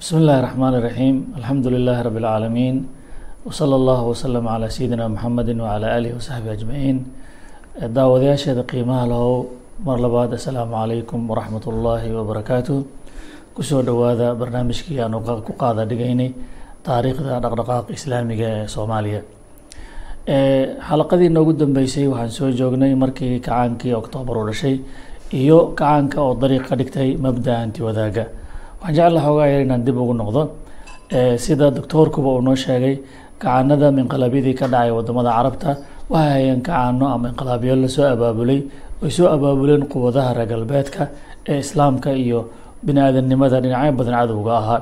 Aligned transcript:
بسم 0.00 0.17
الله 0.17 0.39
الرحمن 0.39 0.73
الرحيم 0.79 1.15
الحمد 1.39 1.65
لله 1.67 1.97
رب 2.07 2.17
العالمين 2.23 2.75
وصلى 3.45 3.75
الله 3.75 4.01
وسلم 4.11 4.45
على 4.47 4.67
سيدنا 4.77 5.05
محمد 5.15 5.49
وعلى 5.59 5.87
آله 5.97 6.11
وصحبه 6.15 6.51
أجمعين 6.55 6.97
daawadayaasheeda 7.95 8.63
qiimaha 8.71 9.03
lahow 9.11 9.51
mar 9.83 9.97
labaad 9.99 10.31
assalaamu 10.39 10.71
calaykum 10.79 11.27
waraxmat 11.31 11.63
ullaahi 11.71 12.07
wabarakaatu 12.17 12.75
kusoo 13.55 13.81
dhowaada 13.83 14.31
barnaamijkii 14.39 14.99
aanu 15.03 15.19
ku 15.47 15.51
qaada 15.61 15.83
dhigaynay 15.91 16.29
taariikhda 16.87 17.43
dhaqdhaqaaq 17.43 17.85
islaamiga 17.97 18.47
ee 18.59 18.67
soomaaliya 18.75 19.21
xalaqadii 20.89 21.29
noogu 21.37 21.51
dambeysay 21.63 22.07
waxaan 22.13 22.31
soo 22.39 22.49
joognay 22.59 22.93
markii 23.03 23.33
kacaankii 23.47 23.93
oktoobar 24.01 24.35
u 24.41 24.47
dhashay 24.51 24.75
iyo 25.41 25.59
kacaanka 25.79 26.17
oo 26.27 26.33
dariiq 26.43 26.63
ka 26.69 26.75
dhigtay 26.79 27.09
mabda 27.25 27.53
anti 27.63 27.81
wadaaga 27.87 28.25
waxaan 28.81 28.95
jecla 28.97 29.19
xoogaa 29.25 29.47
yar 29.53 29.61
inaan 29.65 29.83
dib 29.85 29.97
ugu 30.03 30.13
noqdo 30.21 30.41
sida 31.45 31.67
doctoorkuba 31.77 32.29
uu 32.35 32.41
noo 32.47 32.55
sheegay 32.63 32.95
kacaanada 33.41 33.87
inqilaabyadii 34.03 34.55
ka 34.59 34.65
dhacay 34.73 34.91
waddamada 34.97 35.31
carabta 35.37 35.71
waxay 36.11 36.31
hayeen 36.35 36.61
kacaano 36.67 37.05
ama 37.15 37.25
inqilaabyo 37.31 37.73
la 37.83 37.87
soo 37.95 38.05
abaabulay 38.15 38.59
ay 39.05 39.11
soo 39.17 39.27
abaabuleen 39.35 39.83
quwadaha 39.91 40.31
reer 40.37 40.47
galbeedka 40.53 41.03
ee 41.51 41.59
islaamka 41.63 42.09
iyo 42.23 42.39
bini 42.85 42.99
aadamnimada 43.05 43.57
dhinacyo 43.63 43.91
badan 43.99 44.15
cadowga 44.19 44.51
ahaa 44.61 44.79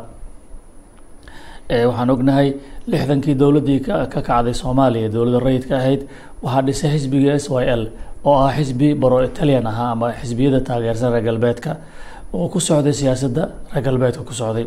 waxaan 1.90 2.10
ognahay 2.16 2.48
lixdankii 2.92 3.36
dowladdii 3.42 3.80
ka 3.88 3.96
kacday 4.14 4.54
soomaaliya 4.62 5.10
dowladda 5.16 5.40
rayidka 5.48 5.74
ahayd 5.82 6.02
waxaa 6.44 6.62
dhisay 6.68 6.90
xisbigii 6.96 7.34
s 7.46 7.48
y 7.64 7.66
l 7.82 7.84
oo 8.30 8.36
ah 8.46 8.52
xisbi 8.58 8.88
baro 9.02 9.18
italian 9.30 9.66
ahaa 9.72 9.90
ama 9.96 10.08
xisbiyada 10.22 10.60
taageersan 10.68 11.10
reer 11.14 11.24
galbeedka 11.30 11.72
oo 12.34 12.48
ku 12.54 12.60
socday 12.60 12.94
siyaasadda 13.02 13.44
reer 13.74 13.84
galbeedka 13.88 14.22
ku 14.30 14.34
socday. 14.42 14.66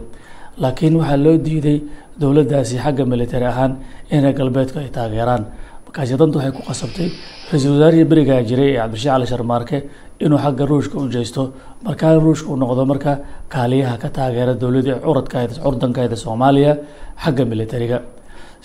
Laakiin 0.63 0.95
waxaa 1.01 1.17
loo 1.25 1.37
diiday 1.47 1.79
dowladdaasi 2.21 2.77
xagga 2.85 3.05
military 3.13 3.47
ahaan 3.53 3.73
in 4.11 4.21
reer 4.25 4.35
galbeedku 4.41 4.79
ay 4.79 4.89
taageeraan. 4.97 5.43
Markaasi 5.87 6.15
danta 6.21 6.37
waxay 6.39 6.53
ku 6.57 6.63
qasabtay 6.71 7.09
ra'iisul 7.51 7.73
wasaarihii 7.77 8.05
berigaa 8.13 8.41
jiray 8.49 8.71
ee 8.73 8.77
cabdirashiid 8.81 9.13
cali 9.13 9.27
sharmaarke 9.33 9.77
inuu 10.25 10.39
xagga 10.45 10.65
ruushka 10.71 10.97
u 10.99 11.09
jeesto 11.15 11.43
markaa 11.87 12.13
ruushka 12.25 12.49
uu 12.53 12.57
noqdo 12.63 12.83
marka 12.93 13.13
kaaliyaha 13.55 13.97
ka 14.03 14.09
taageera 14.17 14.55
dowladii 14.63 14.95
curadka 15.05 15.39
curdankaeda 15.65 16.17
soomaaliya 16.25 16.73
xagga 17.25 17.45
militariga 17.53 17.99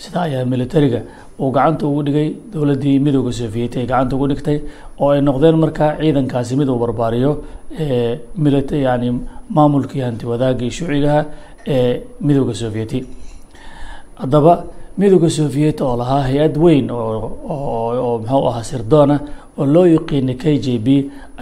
sidaa 0.04 0.24
ayaa 0.28 0.44
militariga 0.52 1.00
uu 1.42 1.50
gacanta 1.56 1.84
ugu 1.90 2.02
dhigay 2.06 2.28
dowladdii 2.52 2.96
midooda 3.06 3.32
sovieti 3.42 3.76
ay 3.82 3.86
gacanta 3.92 4.12
ugu 4.16 4.26
dhigtay 4.32 4.58
oo 5.02 5.08
ay 5.14 5.20
noqdeen 5.28 5.56
markaa 5.64 5.90
ciidankaasi 6.00 6.52
mid 6.60 6.68
uu 6.74 6.78
barbaariyo 6.84 7.32
milit 8.44 8.70
yani 8.86 9.08
maamulkii 9.56 10.02
hanti 10.06 10.24
wadaagii 10.32 10.70
shuucigaha 10.78 11.20
ee 11.76 11.90
midooda 12.26 12.54
sovieti 12.62 12.98
haddaba 14.20 14.54
midooda 15.00 15.30
soviet 15.40 15.78
oo 15.86 15.94
lahaa 16.00 16.22
hay'ad 16.28 16.56
weyn 16.64 16.86
oo 16.90 18.18
muxuu 18.22 18.46
ahaa 18.50 18.64
sirdoona 18.70 19.16
oo 19.60 19.66
loo 19.74 19.86
yiqiinay 19.94 20.36
k 20.42 20.58
j 20.64 20.78
b 20.86 20.88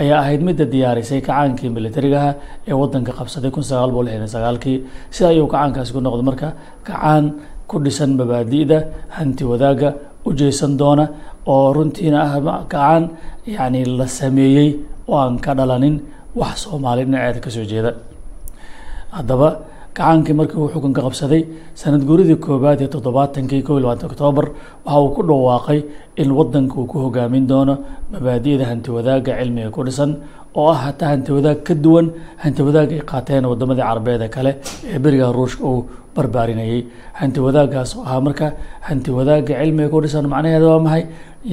ayaa 0.02 0.18
ahayd 0.22 0.42
midda 0.48 0.64
diyaarisay 0.74 1.20
kacaankii 1.28 1.70
militarigaha 1.78 2.30
ee 2.68 2.74
wadanka 2.82 3.12
qabsaday 3.18 3.50
kun 3.56 3.64
sagaal 3.70 3.90
boqol 3.94 4.06
lixdan 4.08 4.30
sagaalkii 4.36 4.76
sida 5.14 5.28
ayuu 5.32 5.48
kacaankaasi 5.54 5.90
ku 5.96 6.00
noqday 6.06 6.26
marka 6.30 6.48
kacaan 6.88 7.24
ku 7.68 7.76
dhisan 7.84 8.10
mabaadi'da 8.20 8.78
hanti 9.16 9.42
wadaaga 9.50 9.88
u 10.26 10.30
jeesan 10.40 10.72
doona 10.80 11.04
oo 11.52 11.66
runtiina 11.76 12.18
ah 12.26 12.34
kacaan 12.72 13.04
yacni 13.54 13.80
la 13.98 14.06
sameeyey 14.18 14.68
oo 15.08 15.16
aan 15.22 15.36
ka 15.44 15.52
dhalanin 15.58 15.96
wax 16.40 16.54
soomaali 16.64 17.02
dhinaceeda 17.06 17.40
ka 17.44 17.50
soo 17.56 17.64
jeeda. 17.72 17.90
Haddaba 19.16 19.48
kacaankii 19.96 20.34
markii 20.38 20.58
uu 20.62 20.68
xukunka 20.74 21.00
qabsaday 21.06 21.42
sanad 21.80 22.02
guuridii 22.08 22.36
koobaad 22.46 22.78
iyo 22.80 22.88
toddobaatankii 22.94 23.62
kow 23.66 23.74
iyo 23.78 23.82
labaatan 23.84 24.08
oktoobar 24.10 24.46
waxa 24.84 25.00
uu 25.04 25.10
ku 25.16 25.22
dhawaaqay 25.28 25.78
in 26.22 26.30
wadanka 26.38 26.74
uu 26.80 26.86
ku 26.90 26.96
hogaamin 27.04 27.46
doono 27.50 27.74
mabaadi'da 28.12 28.64
hanti 28.70 28.90
wadaagga 28.96 29.32
cilmiga 29.40 29.70
ku 29.76 29.80
dhisan 29.86 30.10
oo 30.60 30.66
ah 30.74 30.78
hataa 30.86 31.08
hanti 31.14 31.30
wadaag 31.36 31.58
ka 31.68 31.74
duwan 31.84 32.06
hanti 32.44 32.60
wadaag 32.68 32.88
ay 32.96 33.02
qaateen 33.12 33.44
wadamadii 33.52 33.84
carabeeda 33.88 34.26
kale 34.36 34.50
ee 34.92 34.98
beriga 35.04 35.26
ruushka 35.38 35.62
uu 35.72 35.80
barbaarinayey 36.16 36.80
hanti 37.20 37.38
wadaaggaas 37.46 37.90
oo 37.98 38.02
ahaa 38.08 38.20
marka 38.26 38.46
hanti 38.88 39.10
wadaagga 39.18 39.52
cilmiga 39.60 39.88
ku 39.94 39.98
dhisan 40.04 40.26
macnaheeda 40.34 40.66
waa 40.72 40.82
maxay? 40.86 41.04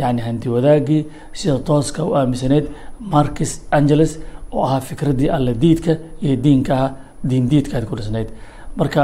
Yacni 0.02 0.22
hanti 0.28 0.48
wadaaggii 0.56 1.02
sida 1.40 1.56
tooska 1.70 2.02
u 2.10 2.12
aaminsaneyd 2.20 2.66
marcus 3.14 3.52
angeles 3.78 4.12
oo 4.56 4.64
ahaa 4.68 4.82
fikraddii 4.90 5.30
alla 5.36 5.52
diidka 5.64 5.94
iyo 6.26 6.36
diinka 6.46 6.74
ah 6.86 6.90
diindiidkaad 7.30 7.84
ku 7.90 7.94
dhisnayd. 8.00 8.30
Marka 8.80 9.02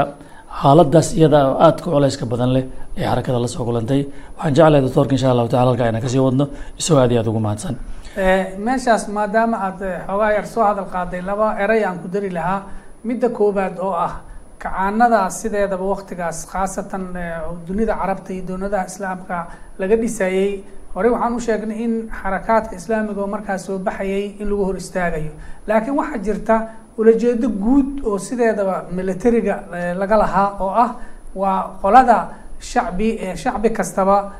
xaaladaas 0.60 1.08
iyada 1.18 1.38
aadka 1.66 1.86
culeyska 1.94 2.24
badan 2.32 2.50
leh 2.56 2.64
ee 2.98 3.04
xarakada 3.10 3.38
la 3.44 3.48
soo 3.54 3.64
kulantay 3.68 4.00
waxaan 4.36 4.54
jeclahay 4.56 4.82
doctoorka 4.86 5.12
insha 5.16 5.28
allahu 5.32 5.48
tacala 5.52 5.68
halkaa 5.70 5.88
inaan 5.90 6.02
ka 6.06 6.10
sii 6.14 6.22
wadno. 6.26 6.44
Isagoo 6.80 7.00
aad 7.04 7.12
iyo 7.14 7.20
aad 7.22 7.28
ugu 7.32 7.40
mahadsan 7.46 7.74
meeshaas 8.16 9.06
maadaama 9.08 9.56
aad 9.66 9.80
xoogaa 10.06 10.32
yar 10.32 10.46
soo 10.46 10.64
hadal 10.64 10.86
qaaday 10.90 11.20
laba 11.22 11.54
eray 11.62 11.84
aan 11.84 11.98
ku 12.02 12.08
dari 12.08 12.30
lahaa 12.30 12.62
midda 13.04 13.28
koobaad 13.28 13.78
oo 13.78 13.92
ah 13.94 14.20
kacaanadaas 14.58 15.40
sideedaba 15.42 15.84
waktigaas 15.84 16.46
khaasatan 16.50 17.04
dunida 17.66 17.94
carabta 17.94 18.32
iyo 18.32 18.42
dowladaha 18.48 18.86
islaamka 18.86 19.46
laga 19.78 19.96
dhisayey. 19.96 20.64
Horey 20.94 21.10
waxaan 21.10 21.34
u 21.36 21.40
sheegnay 21.40 21.78
in 21.84 22.10
xarakaadka 22.10 22.74
islaamiga 22.76 23.20
oo 23.22 23.26
markaas 23.26 23.64
soo 23.66 23.78
baxayay 23.78 24.34
in 24.40 24.48
lagu 24.50 24.64
hor 24.64 24.76
istaagayo. 24.76 25.30
Laakiin 25.68 25.94
waxaa 25.96 26.18
jirta 26.18 26.56
ulajeedo 26.98 27.48
guud 27.48 28.00
oo 28.04 28.18
sideedaba 28.18 28.84
militariga 28.90 29.54
laga 29.94 30.16
lahaa 30.16 30.56
oo 30.60 30.70
ah 30.84 30.90
waa 31.34 31.78
qolada 31.82 32.28
shacbi 32.58 33.36
shacbi 33.36 33.70
kastaba 33.70 34.32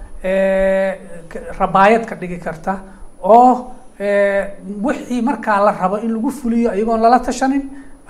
rabaayad 1.61 2.05
ka 2.07 2.15
dhigi 2.17 2.39
karta 2.39 2.75
oo 3.23 3.73
wixii 4.83 5.23
markaa 5.23 5.61
la 5.65 5.73
rabo 5.73 5.97
in 5.99 6.13
lagu 6.15 6.31
fuliyo 6.31 6.75
iyagoon 6.75 7.01
lala 7.01 7.19
tashanin 7.21 7.63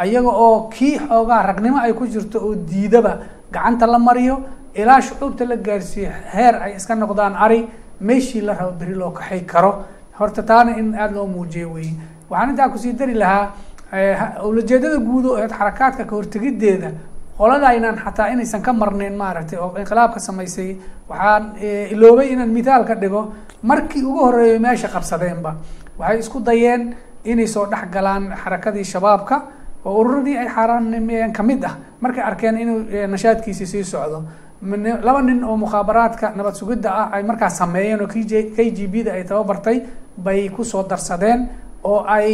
iyaga 0.04 0.28
oo 0.28 0.68
kii 0.70 0.98
xoogaa 0.98 1.42
ragnimo 1.42 1.78
ay 1.78 1.92
ku 1.92 2.06
jirto 2.06 2.38
oo 2.38 2.54
diidaba 2.54 3.18
gacanta 3.52 3.86
la 3.86 3.98
mariyo 3.98 4.40
ilaa 4.74 5.00
shucuubta 5.00 5.44
la 5.44 5.56
gaarsiiyo 5.56 6.10
heer 6.32 6.54
ay 6.62 6.76
iska 6.76 6.94
noqdaan 6.94 7.34
ari 7.36 7.68
meeshii 8.00 8.40
la 8.40 8.54
rabo 8.54 8.72
beri 8.78 8.94
loo 8.94 9.10
kaxay 9.10 9.40
karo. 9.44 9.84
Horta 10.18 10.42
taana 10.42 10.76
in 10.78 10.94
aada 10.94 11.14
loo 11.14 11.26
muujiyo 11.26 11.72
wey 11.72 11.90
waxaan 12.30 12.50
intaa 12.50 12.68
ku 12.68 12.78
sii 12.78 12.92
dari 12.92 13.14
lahaa 13.14 13.52
ulajeedada 14.44 14.98
guud 14.98 15.26
oo 15.26 15.38
eed 15.38 15.50
xarakaadka 15.50 16.04
ka 16.04 16.16
qoladaynan 17.40 17.96
xataa 18.04 18.28
inaysan 18.36 18.60
ka 18.62 18.72
marneyn 18.72 19.16
maaragtay 19.16 19.58
oo 19.58 19.72
inqilaabka 19.80 20.20
samaysay 20.20 20.76
waxaan 21.08 21.44
iloobay 21.94 22.28
inaan 22.32 22.52
mithaal 22.52 22.84
ka 22.84 22.94
dhigo. 22.94 23.32
Markii 23.62 24.02
ugu 24.04 24.20
horeeyay 24.26 24.58
meesha 24.58 24.88
qabsadeenba 24.88 25.54
waxay 25.98 26.18
isku 26.20 26.40
dayeen 26.40 26.94
inay 27.24 27.46
soo 27.46 27.64
dhex 27.66 27.88
galaan 27.94 28.24
xarakadii 28.42 28.84
shabaabka 28.84 29.36
oo 29.84 29.94
ururadii 30.00 30.36
ay 30.36 30.48
xaaraanimeen 30.48 31.32
ka 31.32 31.42
mid 31.42 31.64
ah. 31.64 31.74
Markay 32.00 32.22
arkeen 32.22 32.58
inuu 32.60 32.78
nashaadkiisii 33.08 33.66
sii 33.66 33.84
socdo. 33.84 34.22
Laba 35.02 35.22
nin 35.22 35.44
oo 35.44 35.56
mukhaabaraadka 35.56 36.32
nabad 36.36 36.54
sugidda 36.54 36.90
ah 36.92 37.08
ay 37.16 37.22
markaas 37.22 37.56
sameeyeen 37.58 38.00
oo 38.02 38.06
k 38.06 38.14
j 38.30 38.52
k 38.56 38.70
g 38.70 38.86
b 38.86 39.02
da 39.04 39.12
ay 39.16 39.24
tababartay 39.24 39.80
bay 40.16 40.48
ku 40.50 40.64
soo 40.64 40.82
darsadeen 40.84 41.48
oo 41.84 42.04
ay 42.04 42.28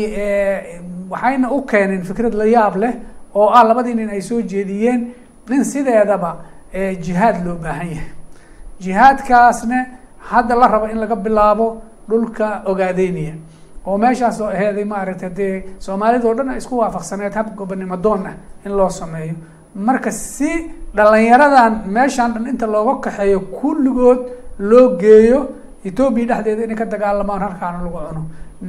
waxayna 1.11 1.51
u 1.55 1.63
keeneen 1.63 2.03
fikrad 2.03 2.35
la 2.35 2.45
yaab 2.45 2.77
leh 2.77 2.95
oo 3.39 3.49
ah 3.59 3.63
labadii 3.69 3.95
nin 3.95 4.11
ay 4.11 4.21
soo 4.29 4.41
jeediyeen 4.53 5.01
nin 5.51 5.63
sideedaba 5.65 6.31
jihaad 7.05 7.37
loo 7.47 7.57
baahan 7.65 7.89
yahay. 7.95 8.11
Jihaadkaasna 8.81 9.79
hadda 10.31 10.55
la 10.57 10.67
rabo 10.69 10.87
in 10.93 10.99
laga 11.01 11.17
bilaabo 11.17 11.67
dhulka 12.09 12.63
ogaadeyniya. 12.67 13.35
Oo 13.87 13.99
meeshaas 13.99 14.41
oo 14.41 14.49
aheeday 14.57 14.85
maaragtay 14.85 15.31
dee 15.39 15.65
soomaalida 15.79 16.29
o 16.29 16.35
dhan 16.35 16.49
ay 16.51 16.59
isku 16.59 16.77
waafaqsaneed 16.79 17.35
hab 17.35 17.55
gobonimo 17.57 17.97
doon 17.97 18.27
ah 18.27 18.35
in 18.67 18.73
loo 18.77 18.89
sameeyo. 18.91 19.35
Marka 19.75 20.11
si 20.11 20.51
dhalinyaradan 20.95 21.73
meeshaan 21.87 22.33
dhan 22.35 22.47
inta 22.53 22.67
looga 22.67 22.95
kaxeeyo 23.05 23.41
kulligood 23.59 24.21
loo 24.59 24.97
geeyo 25.03 25.41
etoobiya 25.89 26.27
dhexdeeda 26.43 26.63
inay 26.67 26.77
ka 26.77 26.85
dagaalamaan 26.85 27.43
halkaana 27.47 27.79
lagu 27.85 27.99
cuno. 28.09 28.23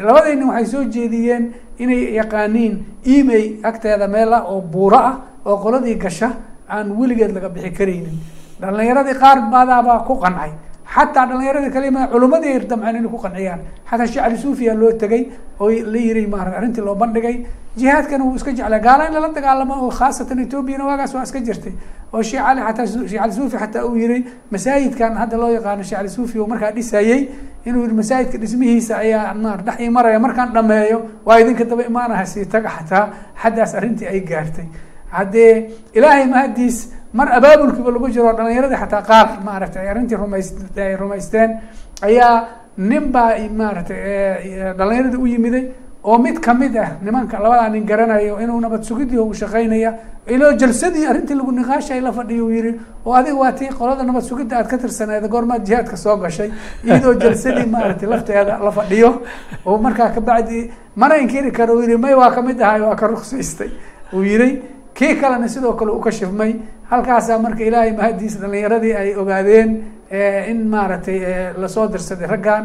Labadii 0.07 0.35
nin 0.35 0.47
waxay 0.49 0.65
soo 0.65 0.83
jeediyeen 0.93 1.43
inay 1.79 2.13
yaqaaniin 2.19 2.73
email 3.05 3.59
agteeda 3.63 4.07
meel 4.07 4.33
ah 4.33 4.43
oo 4.51 4.61
buuro 4.61 4.97
ah 4.97 5.15
oo 5.45 5.57
qoladii 5.63 5.95
gasha 5.95 6.29
aan 6.69 6.91
weligeed 6.99 7.31
laga 7.35 7.49
bixi 7.49 7.71
karaynin. 7.71 8.17
Dhalinyaradii 8.61 9.15
qaar 9.21 9.37
baadaabaa 9.51 9.99
ku 10.07 10.15
qancay 10.23 10.51
xataa 10.97 11.25
dhalinyaradii 11.29 11.71
kalima 11.75 12.01
culimadii 12.13 12.51
ay 12.53 12.59
damceen 12.71 12.95
inay 12.99 13.09
ku 13.13 13.17
qanciyaan 13.25 13.59
xataa 13.89 14.07
sheekh 14.11 14.23
cali 14.25 14.37
suufiya 14.43 14.73
loo 14.81 14.91
tegay 15.01 15.23
oo 15.59 15.69
la 15.93 15.97
yiri 16.05 16.23
maarata 16.33 16.57
arrintii 16.59 16.83
loo 16.87 16.95
bandhigay 17.01 17.35
jihaadkana 17.79 18.23
wuu 18.25 18.35
iska 18.39 18.51
jeclay 18.57 18.79
gaala 18.87 19.03
in 19.07 19.13
lala 19.15 19.29
dagaalamo 19.37 19.73
oo 19.83 19.89
khaasatan 19.99 20.39
etoobiyana 20.45 20.83
waagaas 20.89 21.13
waa 21.15 21.23
iska 21.27 21.39
jirtay 21.47 21.73
oo 22.13 22.21
sheekh 22.29 22.43
cali 22.47 22.61
xataa 22.67 22.85
sheekh 22.87 23.21
cali 23.21 23.33
suufi 23.37 23.57
xataa 23.63 23.83
uu 23.89 23.95
yihi 24.01 24.17
masaajidkan 24.51 25.11
hadda 25.21 25.37
loo 25.41 25.49
yaqaano 25.57 25.83
sheekh 25.83 25.99
cali 25.99 26.09
suufi 26.15 26.35
oo 26.41 26.47
markaa 26.51 26.71
dhisayey 26.77 27.19
inuu 27.67 27.83
yihi 27.85 27.95
masaajidka 28.01 28.37
dhismihiisa 28.43 28.93
ayaa 29.03 29.33
maar 29.43 29.59
dhex 29.67 29.77
ii 29.83 29.89
maraya 29.97 30.19
markaan 30.25 30.49
dhameeyo 30.55 30.97
waa 31.27 31.39
idinka 31.41 31.63
daba 31.69 31.83
imaanaha 31.91 32.25
sii 32.31 32.45
taga 32.53 32.69
xataa 32.77 33.03
xaddaas 33.41 33.71
arrintii 33.79 34.07
ay 34.13 34.19
gaartay 34.29 34.65
haddee 35.17 35.53
ilaahay 35.97 36.25
mahadiis 36.33 36.77
mar 37.17 37.27
abaabulkiiba 37.37 37.91
lagu 37.95 38.07
jiro 38.15 38.31
dhalinyaradii 38.37 38.79
xataa 38.83 39.01
qaar 39.09 39.27
maaragtay 39.47 39.81
ay 39.83 39.89
arrintii 39.93 40.17
rumays 40.23 40.47
ay 40.85 40.95
rumaysteen 41.01 41.49
ayaa 42.07 42.35
nin 42.89 43.05
baa 43.15 43.31
maaragtay 43.59 43.99
dhalinyaradii 44.79 45.21
u 45.23 45.27
yimiday 45.33 45.63
oo 46.03 46.17
mid 46.25 46.37
ka 46.45 46.53
mid 46.53 46.75
ah 46.77 46.89
nimanka 47.05 47.39
labadaa 47.43 47.69
nin 47.69 47.85
garanayo 47.89 48.39
inuu 48.43 48.59
nabad 48.61 48.83
sugidii 48.89 49.17
u 49.17 49.33
shaqaynaya 49.33 49.91
ilo 50.27 50.47
jalsadii 50.61 51.05
arrintii 51.11 51.35
lagu 51.39 51.51
niqaashay 51.51 51.99
la 52.01 52.11
fadhiyo 52.11 52.45
uu 52.45 52.51
yihi 52.51 52.71
oo 53.05 53.13
adiga 53.19 53.35
waa 53.41 53.51
tii 53.51 53.69
qolada 53.79 54.03
nabad 54.03 54.23
sugidda 54.29 54.57
aad 54.59 54.67
ka 54.71 54.77
tirsaneed 54.77 55.27
goormaad 55.27 55.63
jihaadka 55.67 55.97
soo 55.97 56.15
gashay. 56.17 56.49
Iyadoo 56.85 57.13
jalsadii 57.23 57.65
maaragtay 57.75 58.09
lafteeda 58.09 58.59
la 58.65 58.71
fadhiyo 58.71 59.09
oo 59.65 59.77
markaa 59.77 60.09
kabacdi 60.15 60.71
mana 60.95 61.17
inkiri 61.17 61.51
karo 61.51 61.73
uu 61.75 61.81
yihi 61.81 61.97
may 61.97 62.13
waa 62.13 62.31
ka 62.31 62.41
mid 62.41 62.61
ahay 62.61 62.81
waa 62.81 62.95
ka 62.95 63.07
ruksaystay 63.07 63.69
uu 64.13 64.23
yihi 64.23 64.49
kii 64.97 65.13
kalena 65.21 65.47
sidoo 65.47 65.73
kale 65.79 65.91
u 65.91 65.99
ka 66.05 66.11
shifmay. 66.11 66.51
Halkaasaa 66.89 67.39
marka 67.45 67.63
ilaahay 67.69 67.91
mahadiis 67.99 68.35
dhalinyaradii 68.41 68.93
ay 69.01 69.09
ogaadeen 69.21 69.69
in 70.51 70.59
maaragtay 70.73 71.19
la 71.61 71.67
soo 71.67 71.87
dirsaday 71.93 72.27
raggan. 72.33 72.63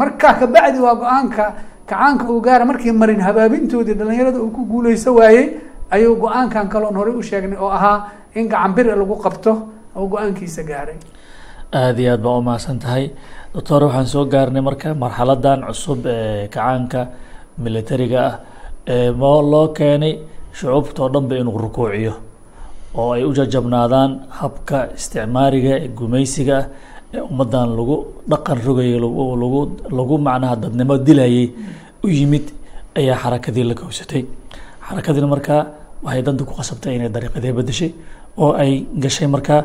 Markaa 0.00 0.34
kabacdi 0.40 0.78
waa 0.86 0.94
go'aanka 1.02 1.44
kacaanka 1.88 2.24
uu 2.32 2.40
gaara 2.40 2.64
markii 2.64 2.92
marin 2.92 3.20
habaabintoodii 3.20 3.94
dhalinyarada 4.00 4.38
uu 4.44 4.50
ku 4.56 4.62
guuleyso 4.70 5.14
waayey 5.18 5.46
ayuu 5.90 6.16
go'aankan 6.22 6.68
kaloon 6.72 6.96
horey 6.96 7.14
u 7.14 7.22
sheegnay 7.22 7.58
oo 7.58 7.68
ahaa 7.78 7.98
in 8.34 8.48
gacan 8.48 8.72
biri 8.76 8.90
lagu 9.00 9.16
qabto 9.24 9.52
oo 9.96 10.06
go'aankiisa 10.12 10.62
gaaray. 10.70 10.96
Aada 11.72 12.00
iyo 12.02 12.12
aad 12.12 12.22
baa 12.22 12.36
umahadsan 12.38 12.78
tahay. 12.78 13.10
Doctor 13.54 13.82
waxaan 13.84 14.06
soo 14.06 14.24
gaarnay 14.26 14.62
marka 14.62 14.94
marxaladan 14.94 15.60
cusub 15.68 16.06
ee 16.06 16.48
kacaanka 16.48 17.00
militariga 17.58 18.20
ah. 18.26 18.34
Ee 18.86 19.10
mo 19.10 19.40
loo 19.42 19.68
keenay 19.78 20.12
shucuubtao 20.58 21.06
dhan 21.14 21.24
ba 21.28 21.34
inuu 21.40 21.58
rukuuciyo 21.64 22.12
oo 23.00 23.08
ay 23.16 23.22
u 23.28 23.30
jajabnaadaan 23.38 24.10
habka 24.40 24.78
isticmaariga 24.98 25.72
ee 25.84 25.88
gumaysiga 25.98 26.58
ee 27.16 27.20
ummaddan 27.30 27.68
lagu 27.78 27.96
dhaqan 28.32 28.58
rogayay 28.66 28.98
lagu 29.04 29.60
lagu 29.98 30.14
macnaha 30.26 30.54
dadnimo 30.62 30.94
dilayay 31.06 31.46
u 32.04 32.08
yimid 32.18 32.46
ayaa 33.00 33.16
xarakadii 33.22 33.64
la 33.70 33.74
gowsatay 33.80 34.22
xarakadiina 34.88 35.28
markaa 35.34 35.62
waxay 36.04 36.22
danta 36.26 36.42
ku 36.48 36.52
qasabtay 36.60 36.92
inay 36.96 37.10
dariiqadee 37.14 37.52
bedeshay 37.58 37.90
oo 38.42 38.50
ay 38.62 38.72
gashay 39.02 39.28
markaa 39.34 39.60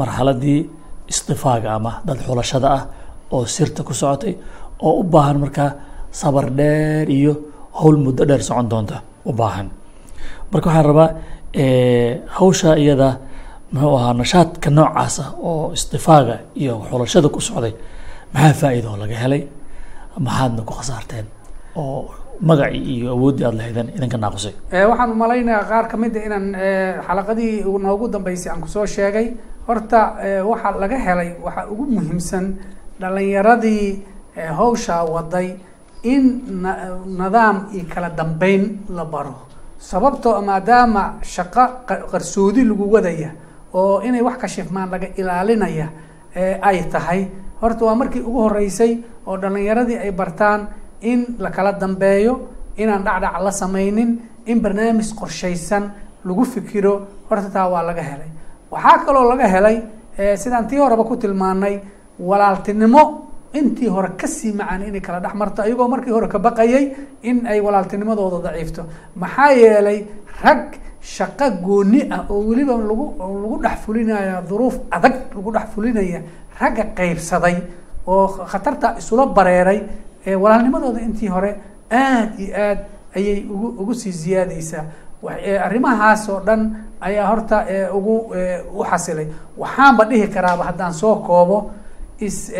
marxaladii 0.00 0.60
istifaaga 1.12 1.68
ama 1.78 1.92
dad 2.06 2.18
xulashada 2.26 2.68
ah 2.78 2.82
oo 3.34 3.42
sirta 3.56 3.80
ku 3.88 3.92
socotay 4.00 4.32
oo 4.86 4.92
u 5.00 5.02
baahan 5.12 5.38
markaa 5.44 5.70
sabar 6.20 6.46
dheer 6.58 7.06
iyo 7.18 7.32
howl 7.78 7.96
muddo 8.04 8.22
dheer 8.28 8.42
socon 8.48 8.66
doonta 8.72 8.96
u 9.30 9.32
baahan 9.40 9.68
marka 10.52 10.66
waxaan 10.68 10.86
rabaa 10.90 11.10
hawsha 12.38 12.70
iyada 12.82 13.10
muxuu 13.72 13.96
ahaa 13.98 14.14
nashaadka 14.20 14.68
noocaasa 14.76 15.24
oo 15.48 15.72
istifaaga 15.76 16.36
iyo 16.62 16.74
xulashada 16.90 17.28
ku 17.34 17.40
socday 17.48 17.74
maxaa 18.34 18.54
faa'iida 18.60 18.88
oo 18.92 18.96
laga 19.02 19.16
helay? 19.22 19.42
Maxaadna 20.26 20.62
ku 20.68 20.72
khasaarteen? 20.78 21.26
Oo 21.76 21.98
magacii 22.48 22.82
iyo 22.96 23.08
awooddii 23.16 23.44
aada 23.46 23.56
lahaydeen 23.58 23.88
idinka 23.96 24.16
naaqusay. 24.22 24.54
Waxaan 24.90 25.10
umalaynayaa 25.16 25.64
qaar 25.70 25.84
ka 25.90 25.96
mid 26.02 26.14
a 26.16 26.20
inaan 26.26 26.46
xalaqadii 27.06 27.54
noogu 27.84 28.04
dambeysay 28.14 28.50
aan 28.52 28.60
ku 28.64 28.68
soo 28.68 28.86
sheegay. 28.94 29.26
Horta 29.66 30.00
waxaa 30.50 30.72
laga 30.82 30.96
helay 31.06 31.30
waxaa 31.44 31.66
ugu 31.72 31.84
muhiimsan 31.96 32.44
dhalinyaradii 33.00 33.86
hawshaa 34.58 35.04
waday 35.14 35.48
in 36.12 36.24
nidaam 37.20 37.56
iyo 37.76 37.84
kala 37.94 38.08
dambeyn 38.20 38.62
la 38.96 39.04
baro 39.04 39.34
sababtoo 39.88 40.40
maadaama 40.48 41.04
shaqo 41.34 41.64
qarsoodi 42.10 42.62
lagu 42.70 42.84
wadaya 42.94 43.30
oo 43.74 44.00
inay 44.06 44.22
wax 44.22 44.36
kashifmaan 44.42 44.90
laga 44.90 45.08
ilaalinaya 45.20 45.86
ay 46.68 46.78
tahay. 46.92 47.20
Horta 47.60 47.84
waa 47.84 47.94
markii 47.94 48.20
ugu 48.28 48.40
horeysay 48.46 48.92
oo 49.26 49.36
dhalinyaradii 49.42 49.98
ay 50.04 50.12
bartaan 50.12 50.60
in 51.00 51.20
la 51.38 51.50
kala 51.50 51.72
dambeeyo 51.72 52.34
inaan 52.76 53.02
dhacdhac 53.04 53.42
la 53.42 53.50
sameynin 53.52 54.10
in 54.46 54.60
barnaamij 54.60 55.14
qorshaysan 55.20 55.84
lagu 56.24 56.44
fikiro. 56.44 56.94
Horta 57.30 57.50
taa 57.50 57.68
waa 57.68 57.82
laga 57.82 58.02
helay. 58.02 58.30
Waxaa 58.70 58.98
kaloo 59.04 59.28
laga 59.28 59.46
helay 59.48 59.76
sidaan 60.36 60.66
tii 60.68 60.78
horeba 60.78 61.04
ku 61.04 61.16
tilmaanay 61.16 61.80
walaaltinimo 62.18 63.02
intii 63.54 63.88
hore 63.88 64.10
ka 64.16 64.26
sii 64.26 64.52
macaan 64.52 64.82
inay 64.88 65.00
kala 65.00 65.20
dhex 65.20 65.34
marto 65.34 65.62
ayagoo 65.62 65.88
markii 65.88 66.10
hore 66.12 66.28
ka 66.28 66.38
baqayay 66.38 66.84
in 67.22 67.46
ay 67.46 67.60
walaaltinimadooda 67.60 68.38
daciifto. 68.50 68.82
Maxaa 69.16 69.50
yeelay 69.52 70.06
rag 70.42 70.62
shaqo 71.00 71.50
gooni 71.64 72.08
ah 72.10 72.24
oo 72.30 72.40
weliba 72.48 72.72
lagu 72.76 73.14
lagu 73.18 73.56
dhex 73.62 73.78
fulinaya 73.84 74.42
duruuf 74.48 74.76
adag 74.90 75.14
lagu 75.34 75.50
dhex 75.52 75.66
fulinaya 75.74 76.20
ragga 76.60 76.84
qeybsaday 76.96 77.56
oo 78.06 78.26
khatarta 78.50 78.96
isula 78.98 79.26
bareeray 79.26 79.80
walaalnimadooda 80.42 81.00
intii 81.00 81.28
hore 81.28 81.50
aad 81.90 82.38
iyo 82.40 82.54
aad 82.56 82.78
ayay 83.16 83.44
ugu 83.50 83.66
ugu 83.82 83.94
sii 83.94 84.12
ziyaadeysaa 84.12 84.84
arrimahaas 85.66 86.28
oo 86.28 86.40
dhan 86.40 86.60
ayaa 87.00 87.26
horta 87.30 87.56
ugu 87.94 88.14
u 88.74 88.84
xasilay. 88.90 89.26
Waxaanba 89.58 90.04
dhihi 90.04 90.28
karaaba 90.34 90.64
haddaan 90.64 90.92
soo 90.94 91.16
koobo 91.26 91.70
is 92.20 92.50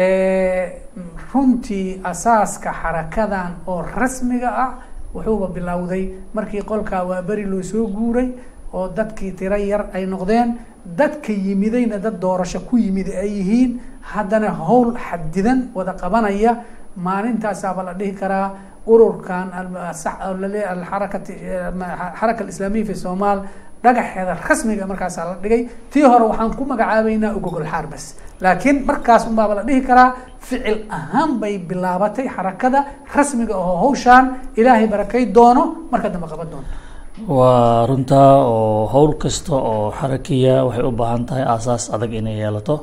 runtii 1.32 2.00
asaaska 2.04 2.72
xarakadan 2.82 3.50
oo 3.66 3.82
rasmiga 3.82 4.50
ah 4.64 4.70
wuxuuba 5.14 5.48
bilowday. 5.54 6.04
Markii 6.34 6.62
qolkaa 6.62 7.04
waa 7.04 7.22
beri 7.22 7.44
loo 7.44 7.62
soo 7.62 7.86
guuray 7.86 8.28
oo 8.72 8.88
dadkii 8.88 9.32
tiro 9.32 9.56
yar 9.56 9.86
ay 9.94 10.06
noqdeen 10.06 10.56
dadka 10.84 11.32
yimidayna 11.32 11.98
dad 11.98 12.20
doorasho 12.20 12.60
ku 12.60 12.76
yimid 12.78 13.08
ay 13.08 13.28
yihiin. 13.38 13.80
Haddana 14.02 14.50
howl 14.50 14.96
xadidan 14.96 15.68
wada 15.74 15.92
qabanaya. 15.94 16.56
Maalintaasaaba 16.96 17.82
la 17.82 17.92
dhihi 17.94 18.12
karaa 18.20 18.50
ururkan 18.86 19.48
alxarakati 19.52 21.34
xaraka 22.20 22.44
alislaamiya 22.44 22.84
fi 22.86 22.94
somaal 22.94 23.38
dhagaxeeda 23.84 24.34
rasmiga 24.48 24.86
markaasaa 24.86 25.24
la 25.24 25.34
dhigay. 25.42 25.68
Tii 25.90 26.02
hore 26.02 26.24
waxaan 26.30 26.54
ku 26.56 26.64
magacaabeynaa 26.64 27.34
ugogol 27.36 27.64
xaar 27.64 27.86
bas 27.86 28.14
laakiin 28.44 28.76
markaas 28.88 29.22
unbaaba 29.30 29.52
la 29.58 29.62
dhihi 29.68 29.80
karaa 29.88 30.08
ficil 30.46 30.78
ahaan 30.98 31.30
bay 31.40 31.54
bilaabatay 31.68 32.26
xarakada 32.36 32.80
rasmiga 33.16 33.54
oo 33.64 33.74
hawshaan 33.82 34.24
ilaahay 34.60 34.86
barakay 34.94 35.22
doono 35.36 35.62
marka 35.92 36.08
dambe 36.14 36.26
qaban 36.32 36.48
doonto 36.52 36.70
waa 37.36 37.86
runtaa 37.90 38.32
oo 38.54 38.86
howl 38.94 39.12
kasta 39.22 39.54
oo 39.72 39.86
xarakiya 39.98 40.54
waxay 40.66 40.84
u 40.90 40.92
baahan 41.00 41.22
tahay 41.28 41.44
aasaas 41.54 41.84
adag 41.94 42.12
inay 42.20 42.36
yeelato 42.42 42.74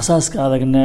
asaaska 0.00 0.36
adagna 0.46 0.82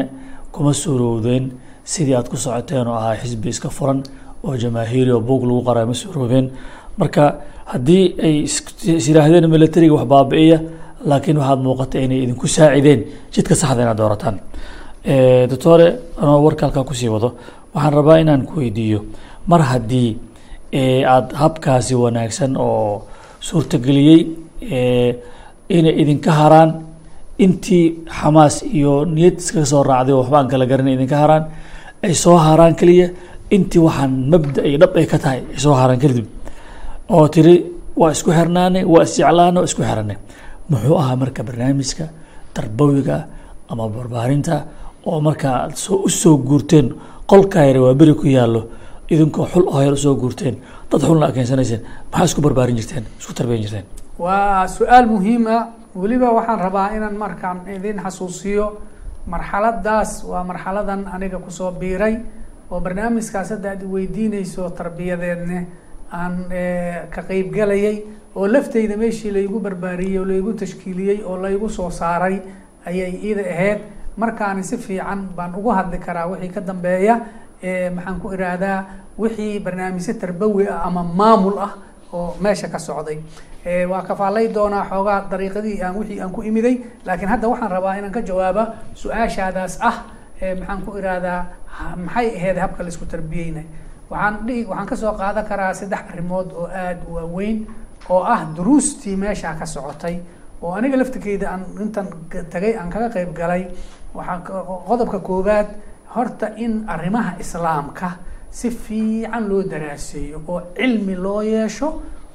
kuma 0.53 0.71
suurowdeen 0.83 1.43
sidii 1.91 2.15
aad 2.17 2.27
ku 2.31 2.37
socoteen 2.45 2.87
oo 2.91 2.95
ahaa 3.01 3.15
xisbi 3.21 3.49
iska 3.53 3.69
furan 3.77 3.99
oo 4.45 4.53
jamaahiiri 4.63 5.11
oo 5.15 5.21
buog 5.27 5.43
lagu 5.49 5.61
qaraa 5.67 5.85
ma 5.91 5.95
suuroobeen 6.01 6.45
marka 6.99 7.23
haddii 7.71 8.03
ay 8.25 8.35
is 8.47 8.55
yihaahdeen 9.09 9.45
militariga 9.55 9.93
wax 9.97 10.05
baabi'iya 10.13 10.57
laakiin 11.09 11.37
waxaad 11.41 11.59
muuqata 11.65 11.97
inay 12.05 12.19
idinku 12.25 12.47
saacideen 12.47 13.01
jidka 13.33 13.55
saxda 13.55 13.81
inaad 13.83 13.97
doorataan. 14.01 14.35
Doctore 15.49 15.87
anoo 16.21 16.43
warka 16.45 16.65
halkaa 16.67 16.83
ku 16.83 16.93
sii 16.93 17.09
wado 17.09 17.29
waxaan 17.73 17.93
rabaa 17.93 18.17
inaan 18.23 18.45
ku 18.45 18.59
weydiiyo. 18.59 18.99
Mar 19.47 19.61
haddii 19.61 20.17
aada 21.13 21.35
habkaasi 21.41 21.95
wanaagsan 21.95 22.57
oo 22.57 23.03
suurtageliyey 23.39 24.21
inay 25.77 25.93
idinka 26.01 26.31
haraan 26.31 26.71
intii 27.39 27.85
xamaas 28.19 28.55
iyo 28.63 29.05
niyad 29.05 29.37
iskaga 29.39 29.65
soo 29.65 29.83
raacday 29.83 30.13
oo 30.13 30.19
waxba 30.21 30.37
aan 30.39 30.47
kala 30.51 30.65
garanay 30.71 30.93
idinka 30.97 31.17
haraan 31.23 31.43
ay 32.03 32.13
soo 32.13 32.37
haraan 32.37 32.75
keliya 32.79 33.07
intii 33.55 33.81
waxaan 33.87 34.11
mabda 34.31 34.61
iyo 34.69 34.77
dhab 34.81 34.93
ay 34.99 35.05
ka 35.11 35.17
tahay 35.23 35.39
ay 35.53 35.59
soo 35.63 35.73
haraan 35.73 35.99
kadib. 36.03 36.27
Oo 37.09 37.27
tiri 37.33 37.55
waa 37.99 38.11
isku 38.11 38.29
xirnaanay 38.37 38.83
waa 38.93 39.03
isjeclaana 39.07 39.57
waa 39.61 39.67
isku 39.69 39.81
xiranay 39.89 40.17
muxuu 40.69 40.97
ahaa 41.01 41.15
marka 41.21 41.41
barnaamijka 41.47 42.05
tarbawiga 42.55 43.17
ama 43.71 43.85
barbaarinta 43.89 44.55
oo 45.05 45.19
markaa 45.27 45.55
aad 45.63 45.75
soo 45.85 45.97
u 46.07 46.09
soo 46.09 46.37
guurteen 46.37 46.87
qolkaa 47.31 47.63
yare 47.69 47.79
waa 47.85 47.93
beri 47.93 48.13
ku 48.21 48.25
yaallo 48.27 48.61
idinkoo 49.09 49.45
xul 49.53 49.65
yar 49.85 49.93
u 49.93 49.97
soo 50.05 50.15
guurteen 50.21 50.55
dad 50.91 51.01
xulna 51.07 51.25
a 51.27 51.31
keensanayseen 51.31 51.81
maxaa 52.11 52.25
isku 52.29 52.41
barbaarin 52.41 52.75
jirteen 52.79 53.05
isku 53.19 53.33
tarbiyan 53.33 53.61
jirteen? 53.63 53.85
Waa 54.19 54.67
su'aal 54.67 55.05
muhiima 55.13 55.55
weliba 55.95 56.29
waxaan 56.37 56.59
rabaa 56.65 56.87
inaan 56.97 57.15
markaan 57.23 57.57
idin 57.75 57.97
xasuusiyo 58.03 58.65
marxaladaas. 59.33 60.23
Waa 60.29 60.43
marxaladan 60.43 61.01
aniga 61.15 61.37
ku 61.39 61.51
soo 61.51 61.71
biiray 61.71 62.15
oo 62.71 62.79
barnaamijkaas 62.81 63.49
hadda 63.53 63.69
aad 63.73 63.83
weydiineyso 63.93 64.69
tarbiyadeedne 64.69 65.59
aan 66.11 66.33
ka 67.13 67.21
qeybgalayay 67.29 67.95
oo 68.35 68.47
lafteyda 68.47 68.97
meeshii 68.97 69.31
laygu 69.31 69.59
barbaariyey 69.59 70.19
oo 70.19 70.25
laygu 70.25 70.53
tashkiiliyey 70.53 71.23
oo 71.25 71.37
laygu 71.37 71.69
soo 71.69 71.89
saaray 71.89 72.39
ayay 72.85 73.11
iida 73.27 73.43
ahayd 73.53 73.79
markaani 74.17 74.63
si 74.63 74.77
fiican 74.77 75.27
baan 75.35 75.55
ugu 75.55 75.69
hadli 75.77 75.97
karaa 75.97 76.27
wixii 76.31 76.49
ka 76.55 76.61
dambeeya 76.61 77.15
maxaan 77.95 78.19
ku 78.21 78.27
ihahdaa 78.33 78.79
wixii 79.17 79.59
barnaamijyo 79.59 80.13
tarbawi 80.21 80.67
ah 80.67 80.83
ama 80.87 81.03
maamul 81.03 81.57
ah 81.59 81.73
oo 82.13 82.35
meesha 82.41 82.67
ka 82.67 82.79
socday. 82.79 83.19
Waa 83.89 84.01
kafaalay 84.07 84.47
doonaa 84.53 84.85
xoogaa 84.89 85.27
dariiqadii 85.31 85.81
aan 85.83 85.95
wixii 85.99 86.19
aan 86.21 86.31
ku 86.31 86.41
imiday 86.43 86.75
laakiin 87.05 87.29
hadda 87.29 87.47
waxaan 87.51 87.71
rabaa 87.71 87.95
inaan 87.99 88.11
ka 88.15 88.21
jawaaba 88.21 88.63
su'aashaadaas 88.95 89.73
ah 89.81 89.95
maxaan 90.59 90.81
ku 90.85 90.97
irahdaa 90.97 91.41
maxay 92.05 92.27
ahayd 92.37 92.57
habka 92.57 92.83
la 92.83 92.89
isku 92.89 93.05
tarbiyeynay. 93.05 93.65
Waxaan 94.09 94.35
dhihi 94.47 94.65
waxaan 94.65 94.87
ka 94.89 94.95
soo 94.95 95.13
qaadan 95.19 95.45
karaa 95.49 95.73
saddex 95.73 95.99
arrimood 96.13 96.47
oo 96.55 96.67
aada 96.67 97.01
u 97.09 97.13
waaweyn 97.19 97.57
oo 98.09 98.23
ah 98.23 98.41
duruustii 98.55 99.15
meeshaa 99.15 99.53
ka 99.59 99.65
socotay 99.65 100.15
oo 100.61 100.71
aniga 100.77 100.97
laftikeyda 100.97 101.45
aan 101.53 101.63
intan 101.83 102.07
tagay 102.51 102.73
aan 102.79 102.89
kaga 102.93 103.09
qeyb 103.15 103.31
galay 103.39 103.63
waxaa 104.13 104.39
qodobka 104.87 105.19
koowaad 105.19 105.67
horta 106.15 106.47
in 106.57 106.73
arrimaha 106.87 107.31
islaamka 107.43 108.09
si 108.51 108.69
fiican 108.71 109.43
loo 109.49 109.63
daraaseeyo 109.71 110.41
oo 110.47 110.61
cilmi 110.77 111.15
loo 111.15 111.41
yeesho 111.41 111.89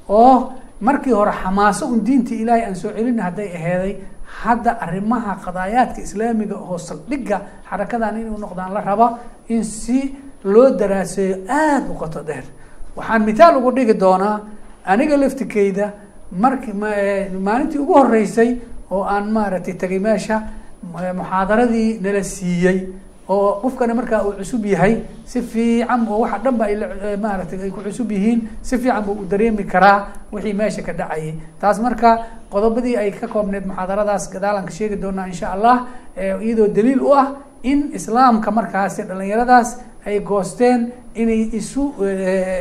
oo 0.08 0.52
markii 0.80 1.12
hore 1.12 1.32
xamaaso 1.42 1.86
un 1.86 2.00
diintii 2.06 2.42
ilaahay 2.42 2.64
aan 2.66 2.76
soo 2.76 2.90
celin 2.96 3.18
hadday 3.20 3.48
aheeday 3.58 3.94
hadda 4.42 4.70
arrimaha 4.84 5.32
qadaayaadka 5.44 6.00
islaamiga 6.06 6.56
oo 6.56 6.78
saldhigga 6.78 7.36
xarakadan 7.70 8.16
inuu 8.20 8.38
noqdaan 8.38 8.72
la 8.76 8.80
raba 8.80 9.08
in 9.48 9.64
si 9.64 9.98
loo 10.44 10.70
daraaseeyo 10.80 11.36
aada 11.48 11.90
u 11.90 11.94
qoto 12.02 12.20
dheer. 12.28 12.44
Waxaan 12.96 13.22
mithaal 13.28 13.56
ugu 13.58 13.70
dhigi 13.76 13.94
doonaa 13.94 14.36
aniga 14.86 15.16
laftikeyda 15.16 15.86
marki 16.32 16.72
maalintii 17.46 17.78
ugu 17.78 17.94
horeysay 17.94 18.56
oo 18.90 19.02
aan 19.04 19.30
maaragtay 19.32 19.74
tegay 19.74 19.98
meesha 19.98 20.42
muxaadaradii 21.18 21.98
nala 22.02 22.22
siiyey 22.24 22.78
oo 23.28 23.60
qofkana 23.62 23.94
markaa 23.94 24.22
uu 24.26 24.32
cusub 24.38 24.64
yahay 24.66 24.94
si 25.24 25.40
fiican 25.42 26.06
oo 26.08 26.18
waxa 26.24 26.38
dhan 26.44 26.56
ba 26.58 26.64
ay 26.66 26.76
maaratay 27.16 27.58
ay 27.64 27.70
ku 27.70 27.80
cusub 27.80 28.10
yihiin 28.12 28.40
si 28.62 28.78
fiican 28.78 29.02
buu 29.04 29.16
u 29.22 29.24
dareemi 29.24 29.64
karaa 29.64 30.08
wixii 30.32 30.52
meesha 30.52 30.82
ka 30.82 30.92
dhacayay. 30.92 31.34
Taas 31.60 31.78
marka 31.80 32.18
qodobadii 32.50 32.96
ay 32.96 33.10
ka 33.12 33.26
koobneed 33.28 33.66
muxaadaradaas 33.66 34.28
gadaalan 34.32 34.64
ka 34.64 34.70
sheegi 34.70 34.96
doonaa 34.96 35.26
insha 35.26 35.52
allah 35.52 35.86
iyadoo 36.16 36.68
daliil 36.68 37.00
u 37.02 37.14
ah 37.14 37.26
in 37.62 37.90
islaamka 37.94 38.50
markaasi 38.50 39.02
dhalinyaradaas 39.08 39.78
ay 40.06 40.20
goosteen 40.20 40.92
inay 41.14 41.48
isu 41.56 41.94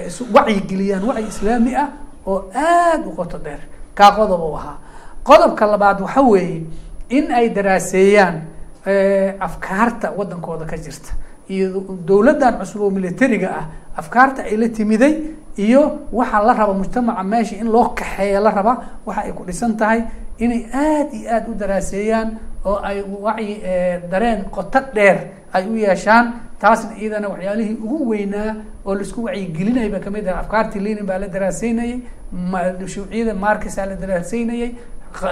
isu 0.08 0.24
wacyigeliyaan 0.34 1.04
wacyi 1.04 1.28
islaami 1.28 1.76
ah 1.76 1.88
oo 2.26 2.50
aada 2.56 3.06
u 3.08 3.12
qoto 3.16 3.38
dheer. 3.38 3.60
Kaa 3.96 4.12
qodob 4.16 4.42
u 4.42 4.56
ahaa. 4.56 4.78
Qodobka 5.24 5.66
labaad 5.68 6.02
waxa 6.02 6.22
weeye 6.22 6.64
in 7.10 7.32
ay 7.32 7.50
daraaseeyaan 7.50 8.42
afkaarta 9.40 10.12
waddankooda 10.18 10.66
ka 10.66 10.78
jirta. 10.78 11.12
Iyo 11.50 11.84
dowladdan 12.08 12.58
cusub 12.60 12.82
oo 12.82 12.90
militariga 12.90 13.50
ah 13.60 13.66
afkaarta 13.98 14.42
ay 14.44 14.58
la 14.58 14.68
timiday 14.70 15.14
iyo 15.58 16.00
waxaa 16.12 16.44
la 16.46 16.54
raba 16.54 16.74
mujtamaca 16.74 17.24
meesha 17.24 17.56
in 17.56 17.68
loo 17.72 17.90
kaxeeya 17.96 18.40
la 18.40 18.50
raba 18.52 18.74
waxa 19.06 19.22
ay 19.22 19.32
ku 19.34 19.44
dhisan 19.46 19.78
tahay 19.78 20.04
inay 20.40 20.66
aada 20.74 21.12
iyo 21.14 21.30
aada 21.30 21.48
u 21.52 21.54
daraaseeyaan 21.54 22.30
oo 22.66 22.80
ay 22.84 23.02
wacyi 23.26 23.62
dareen 24.12 24.46
qoto 24.50 24.80
dheer 24.94 25.18
ay 25.54 25.68
u 25.70 25.76
yeeshaan 25.76 26.34
taasna 26.64 26.92
iyadana 27.02 27.28
waxyaalihii 27.34 27.78
ugu 27.86 27.98
weynaa 28.12 28.50
oo 28.86 28.96
la 28.96 29.02
isku 29.02 29.20
wacyigelinaya 29.28 29.90
ba 29.96 30.00
ka 30.00 30.10
mid 30.16 30.28
ah. 30.28 30.40
Afkaartii 30.44 30.80
lenin 30.86 31.06
baa 31.10 31.18
la 31.24 31.28
daraaseynayay 31.28 32.00
shuuciyada 32.94 33.34
markisaa 33.46 33.86
la 33.92 33.96
daraaseynayay 34.04 34.72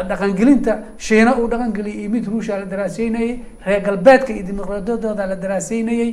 dhaqangelinta 0.10 0.74
shiina 0.98 1.32
uu 1.40 1.48
dhaqangeliyay 1.48 2.00
iyo 2.02 2.10
mid 2.16 2.26
ruusha 2.32 2.58
la 2.60 2.66
daraaseynayay 2.66 3.32
reer 3.66 3.82
galbeedka 3.88 4.34
iyo 4.34 4.44
dimuqraadiyadooda 4.50 5.26
la 5.32 5.36
daraaseynayay 5.44 6.10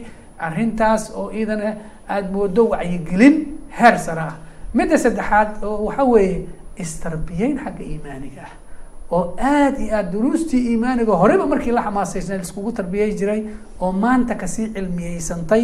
arrintaas 0.46 1.02
oo 1.16 1.30
iyadana 1.38 1.74
aada 2.08 2.28
moodo 2.36 2.62
wacyigelin 2.72 3.34
heer 3.78 3.98
sare 3.98 4.20
ah. 4.20 4.34
Midda 4.74 4.98
saddexaad 4.98 5.50
oo 5.64 5.84
waxa 5.88 6.04
weeye 6.04 6.46
istarbiyeyn 6.82 7.58
xagga 7.64 7.84
iimaaniga 7.90 8.42
ah 8.46 8.52
oo 9.10 9.34
aada 9.38 9.78
iyo 9.78 9.94
aada 9.96 10.10
duruustii 10.12 10.62
iimaaniga 10.72 11.12
horeyba 11.22 11.46
markii 11.46 11.72
la 11.72 11.82
xamaasaysna 11.82 12.36
laiskugu 12.36 12.72
tarbiyey 12.72 13.14
jiray 13.18 13.40
oo 13.80 13.92
maanta 13.92 14.34
ka 14.34 14.46
sii 14.46 14.66
cilmiyeysantay 14.74 15.62